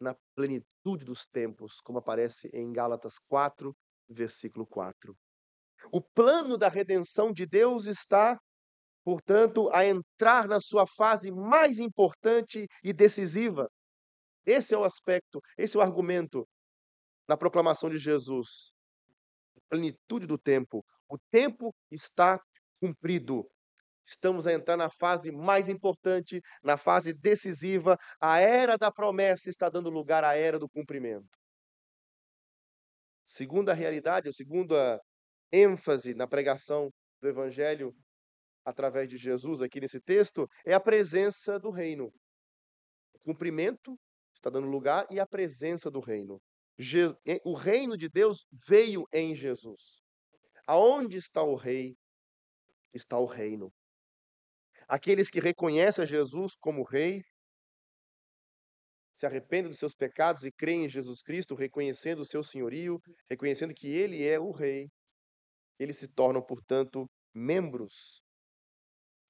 na 0.00 0.14
plenitude 0.34 1.04
dos 1.04 1.24
tempos, 1.26 1.80
como 1.80 1.98
aparece 1.98 2.48
em 2.52 2.72
Gálatas 2.72 3.18
4, 3.28 3.74
versículo 4.08 4.66
4. 4.66 5.16
O 5.92 6.00
plano 6.00 6.56
da 6.56 6.68
redenção 6.68 7.32
de 7.32 7.46
Deus 7.46 7.86
está, 7.86 8.38
portanto, 9.04 9.70
a 9.72 9.84
entrar 9.84 10.48
na 10.48 10.60
sua 10.60 10.86
fase 10.86 11.30
mais 11.30 11.78
importante 11.78 12.66
e 12.82 12.92
decisiva. 12.92 13.68
Esse 14.44 14.74
é 14.74 14.78
o 14.78 14.84
aspecto, 14.84 15.40
esse 15.58 15.76
é 15.76 15.80
o 15.80 15.82
argumento 15.82 16.46
na 17.28 17.36
proclamação 17.36 17.90
de 17.90 17.98
Jesus. 17.98 18.75
Plenitude 19.68 20.26
do 20.26 20.38
tempo. 20.38 20.84
O 21.08 21.18
tempo 21.30 21.74
está 21.90 22.40
cumprido. 22.80 23.48
Estamos 24.04 24.46
a 24.46 24.52
entrar 24.52 24.76
na 24.76 24.88
fase 24.88 25.32
mais 25.32 25.68
importante, 25.68 26.40
na 26.62 26.76
fase 26.76 27.12
decisiva. 27.12 27.96
A 28.20 28.38
era 28.38 28.78
da 28.78 28.90
promessa 28.92 29.50
está 29.50 29.68
dando 29.68 29.90
lugar 29.90 30.22
à 30.22 30.36
era 30.36 30.58
do 30.58 30.68
cumprimento. 30.68 31.38
Segunda 33.24 33.72
realidade, 33.72 34.28
ou 34.28 34.34
segunda 34.34 35.00
ênfase 35.52 36.14
na 36.14 36.28
pregação 36.28 36.90
do 37.20 37.28
evangelho 37.28 37.92
através 38.64 39.08
de 39.08 39.16
Jesus 39.16 39.62
aqui 39.62 39.80
nesse 39.80 40.00
texto 40.00 40.48
é 40.64 40.74
a 40.74 40.80
presença 40.80 41.58
do 41.58 41.70
reino. 41.70 42.12
O 43.14 43.18
cumprimento 43.20 43.98
está 44.32 44.50
dando 44.50 44.68
lugar 44.68 45.06
e 45.10 45.18
a 45.18 45.26
presença 45.26 45.90
do 45.90 46.00
reino. 46.00 46.40
O 47.44 47.54
reino 47.54 47.96
de 47.96 48.08
Deus 48.08 48.46
veio 48.68 49.04
em 49.12 49.34
Jesus. 49.34 50.02
Aonde 50.66 51.16
está 51.16 51.42
o 51.42 51.54
rei, 51.54 51.96
está 52.92 53.18
o 53.18 53.26
reino. 53.26 53.72
Aqueles 54.88 55.30
que 55.30 55.40
reconhecem 55.40 56.06
Jesus 56.06 56.54
como 56.56 56.82
rei, 56.84 57.22
se 59.12 59.24
arrependem 59.24 59.70
dos 59.70 59.78
seus 59.78 59.94
pecados 59.94 60.44
e 60.44 60.52
creem 60.52 60.84
em 60.84 60.88
Jesus 60.88 61.22
Cristo, 61.22 61.54
reconhecendo 61.54 62.20
o 62.20 62.24
seu 62.26 62.42
senhorio, 62.42 63.00
reconhecendo 63.30 63.72
que 63.72 63.88
ele 63.88 64.22
é 64.26 64.38
o 64.38 64.50
rei, 64.50 64.90
eles 65.78 65.96
se 65.96 66.08
tornam, 66.08 66.42
portanto, 66.42 67.06
membros 67.34 68.22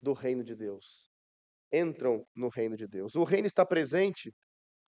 do 0.03 0.13
reino 0.13 0.43
de 0.43 0.57
Deus. 0.57 1.09
Entram 1.73 2.27
no 2.35 2.49
reino 2.49 2.77
de 2.77 2.87
Deus. 2.87 3.15
O 3.15 3.25
reino 3.25 3.47
está 3.47 3.65
presente 3.65 4.33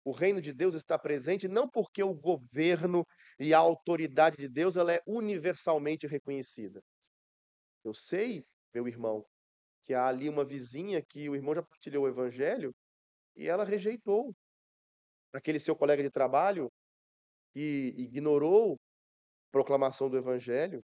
o 0.05 0.13
reino 0.13 0.41
de 0.41 0.53
Deus 0.53 0.75
está 0.75 0.99
presente 0.99 1.49
não 1.49 1.69
porque 1.69 2.03
o 2.03 2.15
governo 2.15 3.07
e 3.39 3.55
a 3.55 3.59
autoridade 3.59 4.37
de 4.37 4.49
Deus 4.49 4.77
ela 4.77 4.93
é 4.93 5.01
universalmente 5.07 6.07
reconhecida. 6.07 6.83
Eu 7.83 7.95
sei, 7.95 8.45
meu 8.75 8.87
irmão, 8.87 9.25
que 9.83 9.95
há 9.95 10.07
ali 10.07 10.29
uma 10.29 10.45
vizinha 10.45 11.03
que 11.03 11.29
o 11.29 11.35
irmão 11.35 11.55
já 11.55 11.63
partilhou 11.63 12.05
o 12.05 12.09
evangelho 12.09 12.75
e 13.35 13.49
ela 13.49 13.65
rejeitou 13.65 14.35
aquele 15.33 15.59
seu 15.59 15.75
colega 15.75 16.03
de 16.03 16.11
trabalho 16.11 16.71
e 17.55 17.95
ignorou 17.99 18.75
a 18.75 18.77
proclamação 19.51 20.09
do 20.11 20.17
evangelho, 20.17 20.83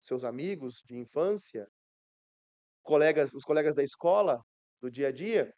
seus 0.00 0.24
amigos 0.24 0.82
de 0.84 0.96
infância, 0.96 1.66
colegas, 2.82 3.34
os 3.34 3.44
colegas 3.44 3.74
da 3.74 3.82
escola, 3.82 4.42
do 4.80 4.90
dia 4.90 5.08
a 5.08 5.12
dia, 5.12 5.52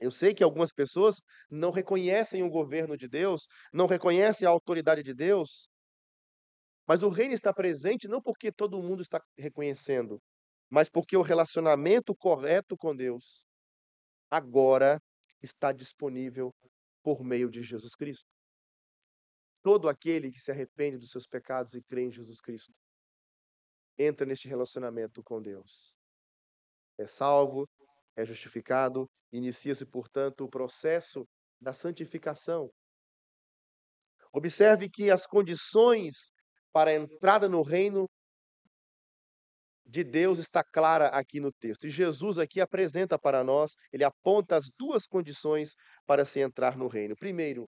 eu 0.00 0.10
sei 0.10 0.34
que 0.34 0.44
algumas 0.44 0.72
pessoas 0.72 1.20
não 1.50 1.70
reconhecem 1.70 2.42
o 2.42 2.50
governo 2.50 2.96
de 2.96 3.08
Deus, 3.08 3.46
não 3.72 3.86
reconhecem 3.86 4.46
a 4.46 4.50
autoridade 4.50 5.02
de 5.02 5.14
Deus, 5.14 5.68
mas 6.86 7.02
o 7.02 7.08
reino 7.08 7.34
está 7.34 7.52
presente 7.52 8.06
não 8.06 8.20
porque 8.20 8.52
todo 8.52 8.82
mundo 8.82 9.02
está 9.02 9.20
reconhecendo, 9.36 10.20
mas 10.70 10.88
porque 10.88 11.16
o 11.16 11.22
relacionamento 11.22 12.14
correto 12.14 12.76
com 12.76 12.94
Deus 12.94 13.44
agora 14.30 15.00
está 15.42 15.72
disponível 15.72 16.54
por 17.02 17.22
meio 17.24 17.50
de 17.50 17.62
Jesus 17.62 17.94
Cristo. 17.94 18.26
Todo 19.62 19.88
aquele 19.88 20.30
que 20.30 20.40
se 20.40 20.50
arrepende 20.50 20.98
dos 20.98 21.10
seus 21.10 21.26
pecados 21.26 21.74
e 21.74 21.82
crê 21.82 22.02
em 22.02 22.12
Jesus 22.12 22.40
Cristo 22.40 22.72
entra 23.98 24.26
neste 24.26 24.46
relacionamento 24.46 25.22
com 25.22 25.40
Deus. 25.40 25.94
É 26.98 27.06
salvo, 27.06 27.68
é 28.16 28.24
justificado, 28.24 29.06
inicia-se, 29.32 29.84
portanto, 29.84 30.44
o 30.44 30.50
processo 30.50 31.26
da 31.60 31.72
santificação. 31.72 32.70
Observe 34.32 34.88
que 34.88 35.10
as 35.10 35.26
condições 35.26 36.30
para 36.72 36.90
a 36.90 36.94
entrada 36.94 37.48
no 37.48 37.62
reino 37.62 38.06
de 39.86 40.02
Deus 40.02 40.38
está 40.38 40.64
clara 40.64 41.08
aqui 41.08 41.40
no 41.40 41.52
texto. 41.52 41.86
E 41.86 41.90
Jesus 41.90 42.38
aqui 42.38 42.60
apresenta 42.60 43.18
para 43.18 43.44
nós, 43.44 43.72
ele 43.92 44.04
aponta 44.04 44.56
as 44.56 44.68
duas 44.78 45.06
condições 45.06 45.74
para 46.04 46.24
se 46.24 46.40
entrar 46.40 46.76
no 46.76 46.88
reino. 46.88 47.14
Primeiro, 47.16 47.66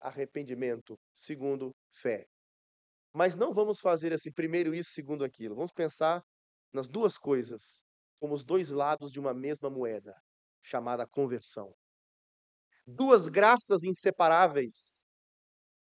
arrependimento. 0.00 0.98
Segundo, 1.14 1.72
fé. 1.92 2.26
Mas 3.12 3.34
não 3.34 3.52
vamos 3.52 3.80
fazer 3.80 4.12
assim, 4.12 4.32
primeiro 4.32 4.74
isso, 4.74 4.90
segundo 4.92 5.24
aquilo. 5.24 5.54
Vamos 5.54 5.72
pensar 5.72 6.22
nas 6.72 6.88
duas 6.88 7.18
coisas 7.18 7.82
como 8.18 8.34
os 8.34 8.44
dois 8.44 8.70
lados 8.70 9.10
de 9.10 9.20
uma 9.20 9.32
mesma 9.32 9.70
moeda, 9.70 10.14
chamada 10.62 11.06
conversão. 11.06 11.74
Duas 12.86 13.28
graças 13.28 13.84
inseparáveis, 13.84 15.04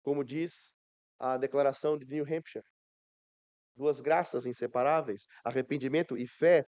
como 0.02 0.24
diz 0.24 0.74
a 1.20 1.38
declaração 1.38 1.98
de 1.98 2.06
New 2.06 2.24
Hampshire. 2.24 2.66
Duas 3.76 4.02
graças 4.02 4.46
inseparáveis, 4.46 5.26
arrependimento 5.42 6.18
e 6.18 6.28
fé. 6.28 6.66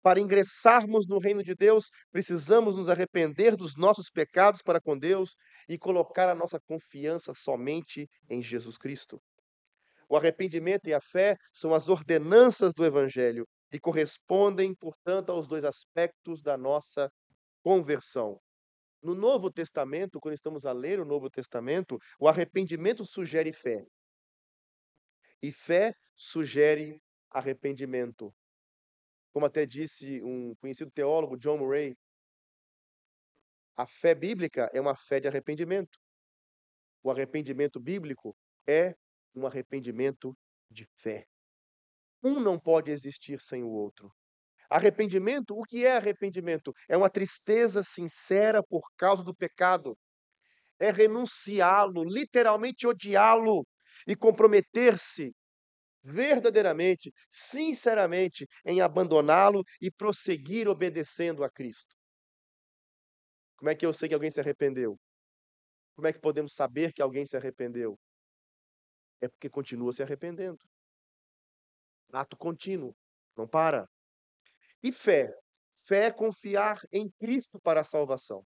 Para 0.00 0.18
ingressarmos 0.18 1.06
no 1.06 1.18
reino 1.18 1.42
de 1.42 1.54
Deus, 1.54 1.90
precisamos 2.10 2.76
nos 2.76 2.88
arrepender 2.88 3.54
dos 3.54 3.76
nossos 3.76 4.08
pecados 4.08 4.62
para 4.62 4.80
com 4.80 4.96
Deus 4.96 5.36
e 5.68 5.76
colocar 5.76 6.26
a 6.28 6.34
nossa 6.34 6.58
confiança 6.66 7.32
somente 7.34 8.08
em 8.30 8.40
Jesus 8.40 8.78
Cristo. 8.78 9.20
O 10.08 10.16
arrependimento 10.16 10.86
e 10.86 10.94
a 10.94 11.00
fé 11.00 11.36
são 11.52 11.74
as 11.74 11.88
ordenanças 11.88 12.72
do 12.74 12.84
Evangelho 12.84 13.44
e 13.74 13.80
correspondem, 13.80 14.72
portanto, 14.72 15.32
aos 15.32 15.48
dois 15.48 15.64
aspectos 15.64 16.40
da 16.40 16.56
nossa 16.56 17.12
conversão. 17.60 18.40
No 19.02 19.16
Novo 19.16 19.50
Testamento, 19.50 20.20
quando 20.20 20.34
estamos 20.34 20.64
a 20.64 20.70
ler 20.72 21.00
o 21.00 21.04
Novo 21.04 21.28
Testamento, 21.28 21.98
o 22.20 22.28
arrependimento 22.28 23.04
sugere 23.04 23.52
fé. 23.52 23.84
E 25.42 25.50
fé 25.50 25.92
sugere 26.14 27.02
arrependimento. 27.28 28.32
Como 29.32 29.44
até 29.44 29.66
disse 29.66 30.22
um 30.22 30.54
conhecido 30.54 30.92
teólogo, 30.92 31.36
John 31.36 31.58
Murray, 31.58 31.96
a 33.76 33.86
fé 33.88 34.14
bíblica 34.14 34.70
é 34.72 34.80
uma 34.80 34.94
fé 34.94 35.18
de 35.18 35.26
arrependimento. 35.26 35.98
O 37.02 37.10
arrependimento 37.10 37.80
bíblico 37.80 38.36
é 38.68 38.94
um 39.34 39.44
arrependimento 39.44 40.32
de 40.70 40.86
fé. 40.94 41.26
Um 42.24 42.40
não 42.40 42.58
pode 42.58 42.90
existir 42.90 43.38
sem 43.40 43.62
o 43.62 43.68
outro. 43.68 44.10
Arrependimento, 44.70 45.50
o 45.54 45.62
que 45.62 45.84
é 45.84 45.96
arrependimento? 45.96 46.72
É 46.88 46.96
uma 46.96 47.10
tristeza 47.10 47.82
sincera 47.82 48.62
por 48.62 48.82
causa 48.96 49.22
do 49.22 49.34
pecado. 49.34 49.96
É 50.80 50.90
renunciá-lo, 50.90 52.02
literalmente 52.02 52.86
odiá-lo 52.86 53.66
e 54.08 54.16
comprometer-se 54.16 55.32
verdadeiramente, 56.02 57.12
sinceramente, 57.30 58.46
em 58.66 58.80
abandoná-lo 58.80 59.62
e 59.80 59.90
prosseguir 59.90 60.66
obedecendo 60.66 61.44
a 61.44 61.50
Cristo. 61.50 61.94
Como 63.56 63.70
é 63.70 63.74
que 63.74 63.86
eu 63.86 63.92
sei 63.92 64.08
que 64.08 64.14
alguém 64.14 64.30
se 64.30 64.40
arrependeu? 64.40 64.98
Como 65.94 66.08
é 66.08 66.12
que 66.12 66.20
podemos 66.20 66.54
saber 66.54 66.92
que 66.92 67.02
alguém 67.02 67.24
se 67.24 67.36
arrependeu? 67.36 67.98
É 69.20 69.28
porque 69.28 69.48
continua 69.48 69.92
se 69.92 70.02
arrependendo. 70.02 70.58
Ato 72.14 72.36
contínuo, 72.36 72.94
não 73.36 73.46
para. 73.46 73.88
E 74.82 74.92
fé? 74.92 75.34
Fé 75.76 76.06
é 76.06 76.10
confiar 76.12 76.80
em 76.92 77.10
Cristo 77.18 77.58
para 77.60 77.80
a 77.80 77.84
salvação. 77.84 78.44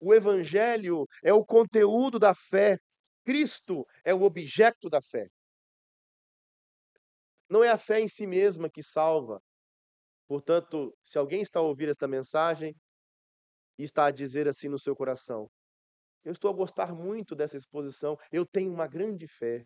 O 0.00 0.12
Evangelho 0.12 1.06
é 1.22 1.32
o 1.32 1.44
conteúdo 1.44 2.18
da 2.18 2.34
fé, 2.34 2.78
Cristo 3.24 3.86
é 4.04 4.12
o 4.12 4.22
objeto 4.22 4.88
da 4.88 5.00
fé. 5.00 5.28
Não 7.48 7.62
é 7.62 7.68
a 7.68 7.78
fé 7.78 8.00
em 8.00 8.08
si 8.08 8.26
mesma 8.26 8.70
que 8.70 8.82
salva. 8.82 9.40
Portanto, 10.26 10.96
se 11.02 11.18
alguém 11.18 11.42
está 11.42 11.60
a 11.60 11.62
ouvir 11.62 11.88
esta 11.88 12.08
mensagem 12.08 12.74
e 13.78 13.82
está 13.82 14.06
a 14.06 14.10
dizer 14.10 14.48
assim 14.48 14.68
no 14.68 14.78
seu 14.78 14.96
coração: 14.96 15.50
Eu 16.24 16.32
estou 16.32 16.50
a 16.50 16.54
gostar 16.54 16.94
muito 16.94 17.34
dessa 17.34 17.56
exposição, 17.56 18.16
eu 18.32 18.46
tenho 18.46 18.72
uma 18.72 18.86
grande 18.86 19.28
fé, 19.28 19.64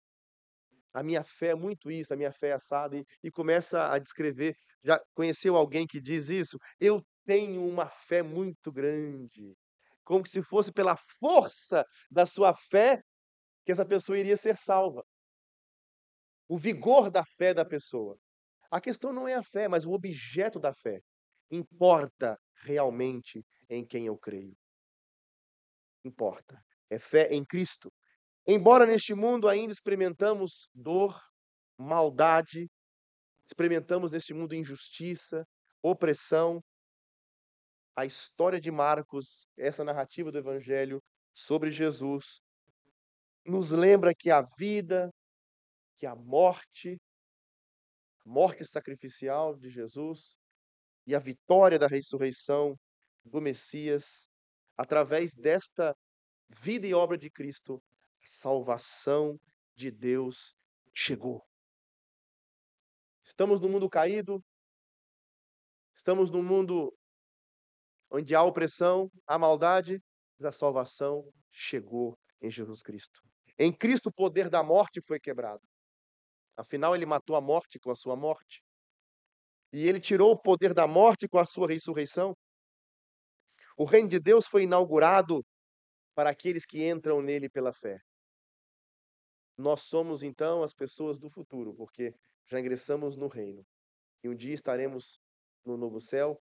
a 0.94 1.02
minha 1.02 1.24
fé 1.24 1.48
é 1.48 1.54
muito 1.54 1.90
isso, 1.90 2.14
a 2.14 2.16
minha 2.16 2.32
fé 2.32 2.48
é 2.50 2.52
assada, 2.54 2.96
e, 2.96 3.04
e 3.22 3.30
começa 3.30 3.92
a 3.92 3.98
descrever. 3.98 4.56
Já 4.82 5.00
conheceu 5.14 5.56
alguém 5.56 5.86
que 5.86 6.00
diz 6.00 6.30
isso? 6.30 6.58
Eu 6.80 7.02
tenho 7.26 7.66
uma 7.68 7.88
fé 7.88 8.22
muito 8.22 8.72
grande. 8.72 9.54
Como 10.04 10.26
se 10.26 10.42
fosse 10.42 10.72
pela 10.72 10.96
força 10.96 11.84
da 12.10 12.26
sua 12.26 12.54
fé 12.54 13.02
que 13.64 13.72
essa 13.72 13.86
pessoa 13.86 14.18
iria 14.18 14.36
ser 14.36 14.56
salva. 14.56 15.04
o 16.48 16.58
vigor 16.58 17.10
da 17.10 17.24
fé 17.24 17.52
da 17.54 17.64
pessoa. 17.64 18.18
A 18.70 18.80
questão 18.80 19.12
não 19.12 19.26
é 19.28 19.34
a 19.34 19.42
fé, 19.42 19.68
mas 19.68 19.84
o 19.86 19.92
objeto 19.92 20.58
da 20.58 20.72
fé. 20.74 21.00
Importa 21.50 22.38
realmente 22.62 23.44
em 23.68 23.86
quem 23.86 24.06
eu 24.06 24.16
creio. 24.18 24.56
Importa. 26.04 26.62
É 26.90 26.98
fé 26.98 27.28
em 27.32 27.44
Cristo. 27.44 27.92
Embora 28.46 28.84
neste 28.84 29.14
mundo 29.14 29.48
ainda 29.48 29.72
experimentamos 29.72 30.68
dor, 30.74 31.18
maldade, 31.78 32.68
experimentamos 33.46 34.12
neste 34.12 34.34
mundo 34.34 34.54
injustiça, 34.54 35.44
opressão, 35.82 36.62
a 37.96 38.04
história 38.04 38.60
de 38.60 38.70
Marcos, 38.70 39.46
essa 39.56 39.84
narrativa 39.84 40.30
do 40.30 40.38
Evangelho 40.38 41.00
sobre 41.32 41.70
Jesus, 41.70 42.40
nos 43.46 43.70
lembra 43.70 44.12
que 44.14 44.30
a 44.30 44.42
vida, 44.58 45.10
que 45.96 46.06
a 46.06 46.14
morte, 46.14 46.96
a 48.24 48.28
morte 48.28 48.64
sacrificial 48.64 49.56
de 49.56 49.70
Jesus 49.70 50.36
e 51.06 51.14
a 51.14 51.18
vitória 51.18 51.78
da 51.78 51.86
ressurreição 51.86 52.74
do 53.24 53.40
Messias, 53.40 54.26
através 54.76 55.32
desta 55.34 55.94
vida 56.50 56.86
e 56.86 56.94
obra 56.94 57.16
de 57.16 57.30
Cristo, 57.30 57.80
a 58.24 58.26
salvação 58.26 59.38
de 59.74 59.90
Deus 59.90 60.54
chegou. 60.94 61.44
Estamos 63.22 63.60
no 63.60 63.68
mundo 63.68 63.88
caído, 63.88 64.42
estamos 65.94 66.30
num 66.30 66.42
mundo 66.42 66.96
onde 68.10 68.34
há 68.34 68.42
opressão, 68.42 69.10
há 69.26 69.38
maldade, 69.38 70.02
mas 70.38 70.48
a 70.48 70.52
salvação 70.52 71.30
chegou 71.50 72.18
em 72.40 72.50
Jesus 72.50 72.82
Cristo. 72.82 73.20
Em 73.58 73.72
Cristo, 73.72 74.08
o 74.08 74.12
poder 74.12 74.48
da 74.48 74.62
morte 74.62 75.00
foi 75.00 75.20
quebrado. 75.20 75.62
Afinal, 76.56 76.94
ele 76.94 77.06
matou 77.06 77.36
a 77.36 77.40
morte 77.40 77.78
com 77.78 77.90
a 77.90 77.96
sua 77.96 78.16
morte. 78.16 78.62
E 79.72 79.86
ele 79.86 80.00
tirou 80.00 80.32
o 80.32 80.40
poder 80.40 80.72
da 80.72 80.86
morte 80.86 81.28
com 81.28 81.38
a 81.38 81.44
sua 81.46 81.68
ressurreição. 81.68 82.34
O 83.76 83.84
reino 83.84 84.08
de 84.08 84.20
Deus 84.20 84.46
foi 84.46 84.62
inaugurado 84.62 85.44
para 86.14 86.30
aqueles 86.30 86.64
que 86.64 86.88
entram 86.88 87.20
nele 87.20 87.48
pela 87.48 87.72
fé. 87.72 87.98
Nós 89.56 89.82
somos 89.82 90.22
então 90.22 90.62
as 90.62 90.74
pessoas 90.74 91.18
do 91.18 91.30
futuro, 91.30 91.74
porque 91.74 92.14
já 92.46 92.58
ingressamos 92.58 93.16
no 93.16 93.28
reino. 93.28 93.64
E 94.22 94.28
um 94.28 94.34
dia 94.34 94.54
estaremos 94.54 95.18
no 95.64 95.76
novo 95.76 96.00
céu 96.00 96.40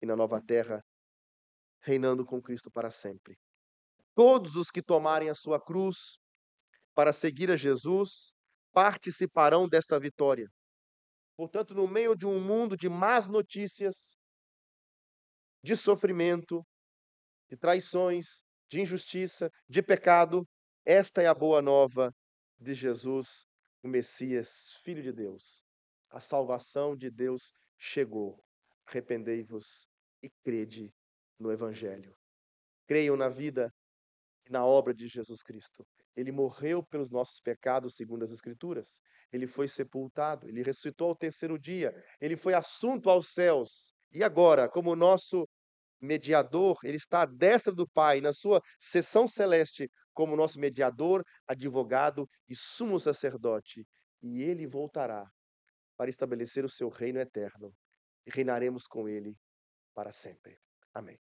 e 0.00 0.06
na 0.06 0.14
nova 0.14 0.40
terra, 0.40 0.84
reinando 1.80 2.24
com 2.24 2.40
Cristo 2.40 2.70
para 2.70 2.90
sempre. 2.90 3.36
Todos 4.14 4.56
os 4.56 4.70
que 4.70 4.82
tomarem 4.82 5.28
a 5.28 5.34
sua 5.34 5.60
cruz 5.60 6.18
para 6.94 7.12
seguir 7.12 7.50
a 7.50 7.56
Jesus 7.56 8.32
participarão 8.72 9.68
desta 9.68 9.98
vitória. 9.98 10.46
Portanto, 11.36 11.74
no 11.74 11.88
meio 11.88 12.14
de 12.14 12.26
um 12.26 12.40
mundo 12.40 12.76
de 12.76 12.88
más 12.88 13.26
notícias, 13.26 14.16
de 15.64 15.74
sofrimento, 15.74 16.64
de 17.50 17.56
traições, 17.56 18.42
de 18.70 18.80
injustiça, 18.80 19.50
de 19.68 19.82
pecado, 19.82 20.46
esta 20.84 21.22
é 21.22 21.26
a 21.26 21.34
boa 21.34 21.62
nova 21.62 22.12
de 22.62 22.74
Jesus, 22.74 23.46
o 23.82 23.88
Messias, 23.88 24.78
Filho 24.82 25.02
de 25.02 25.12
Deus. 25.12 25.62
A 26.10 26.20
salvação 26.20 26.96
de 26.96 27.10
Deus 27.10 27.52
chegou. 27.78 28.42
Arrependei-vos 28.86 29.88
e 30.22 30.30
crede 30.44 30.92
no 31.38 31.50
Evangelho. 31.50 32.14
Creiam 32.86 33.16
na 33.16 33.28
vida 33.28 33.72
e 34.46 34.52
na 34.52 34.64
obra 34.64 34.94
de 34.94 35.08
Jesus 35.08 35.42
Cristo. 35.42 35.86
Ele 36.14 36.30
morreu 36.30 36.82
pelos 36.82 37.10
nossos 37.10 37.40
pecados, 37.40 37.94
segundo 37.94 38.22
as 38.22 38.30
Escrituras. 38.30 39.00
Ele 39.32 39.46
foi 39.46 39.66
sepultado, 39.66 40.48
ele 40.48 40.62
ressuscitou 40.62 41.08
ao 41.08 41.16
terceiro 41.16 41.58
dia, 41.58 41.92
ele 42.20 42.36
foi 42.36 42.52
assunto 42.52 43.08
aos 43.08 43.28
céus. 43.28 43.92
E 44.12 44.22
agora, 44.22 44.68
como 44.68 44.94
nosso 44.94 45.48
mediador, 46.02 46.78
ele 46.82 46.96
está 46.96 47.22
à 47.22 47.26
destra 47.26 47.72
do 47.72 47.88
Pai, 47.88 48.20
na 48.20 48.32
sua 48.32 48.60
sessão 48.78 49.26
celeste, 49.26 49.90
como 50.12 50.36
nosso 50.36 50.58
mediador, 50.58 51.24
advogado 51.46 52.28
e 52.48 52.54
sumo 52.54 52.98
sacerdote. 52.98 53.86
E 54.20 54.42
ele 54.42 54.66
voltará 54.66 55.24
para 55.96 56.10
estabelecer 56.10 56.64
o 56.64 56.68
seu 56.68 56.88
reino 56.88 57.20
eterno. 57.20 57.72
E 58.26 58.30
reinaremos 58.30 58.86
com 58.86 59.08
ele 59.08 59.36
para 59.94 60.12
sempre. 60.12 60.58
Amém. 60.92 61.18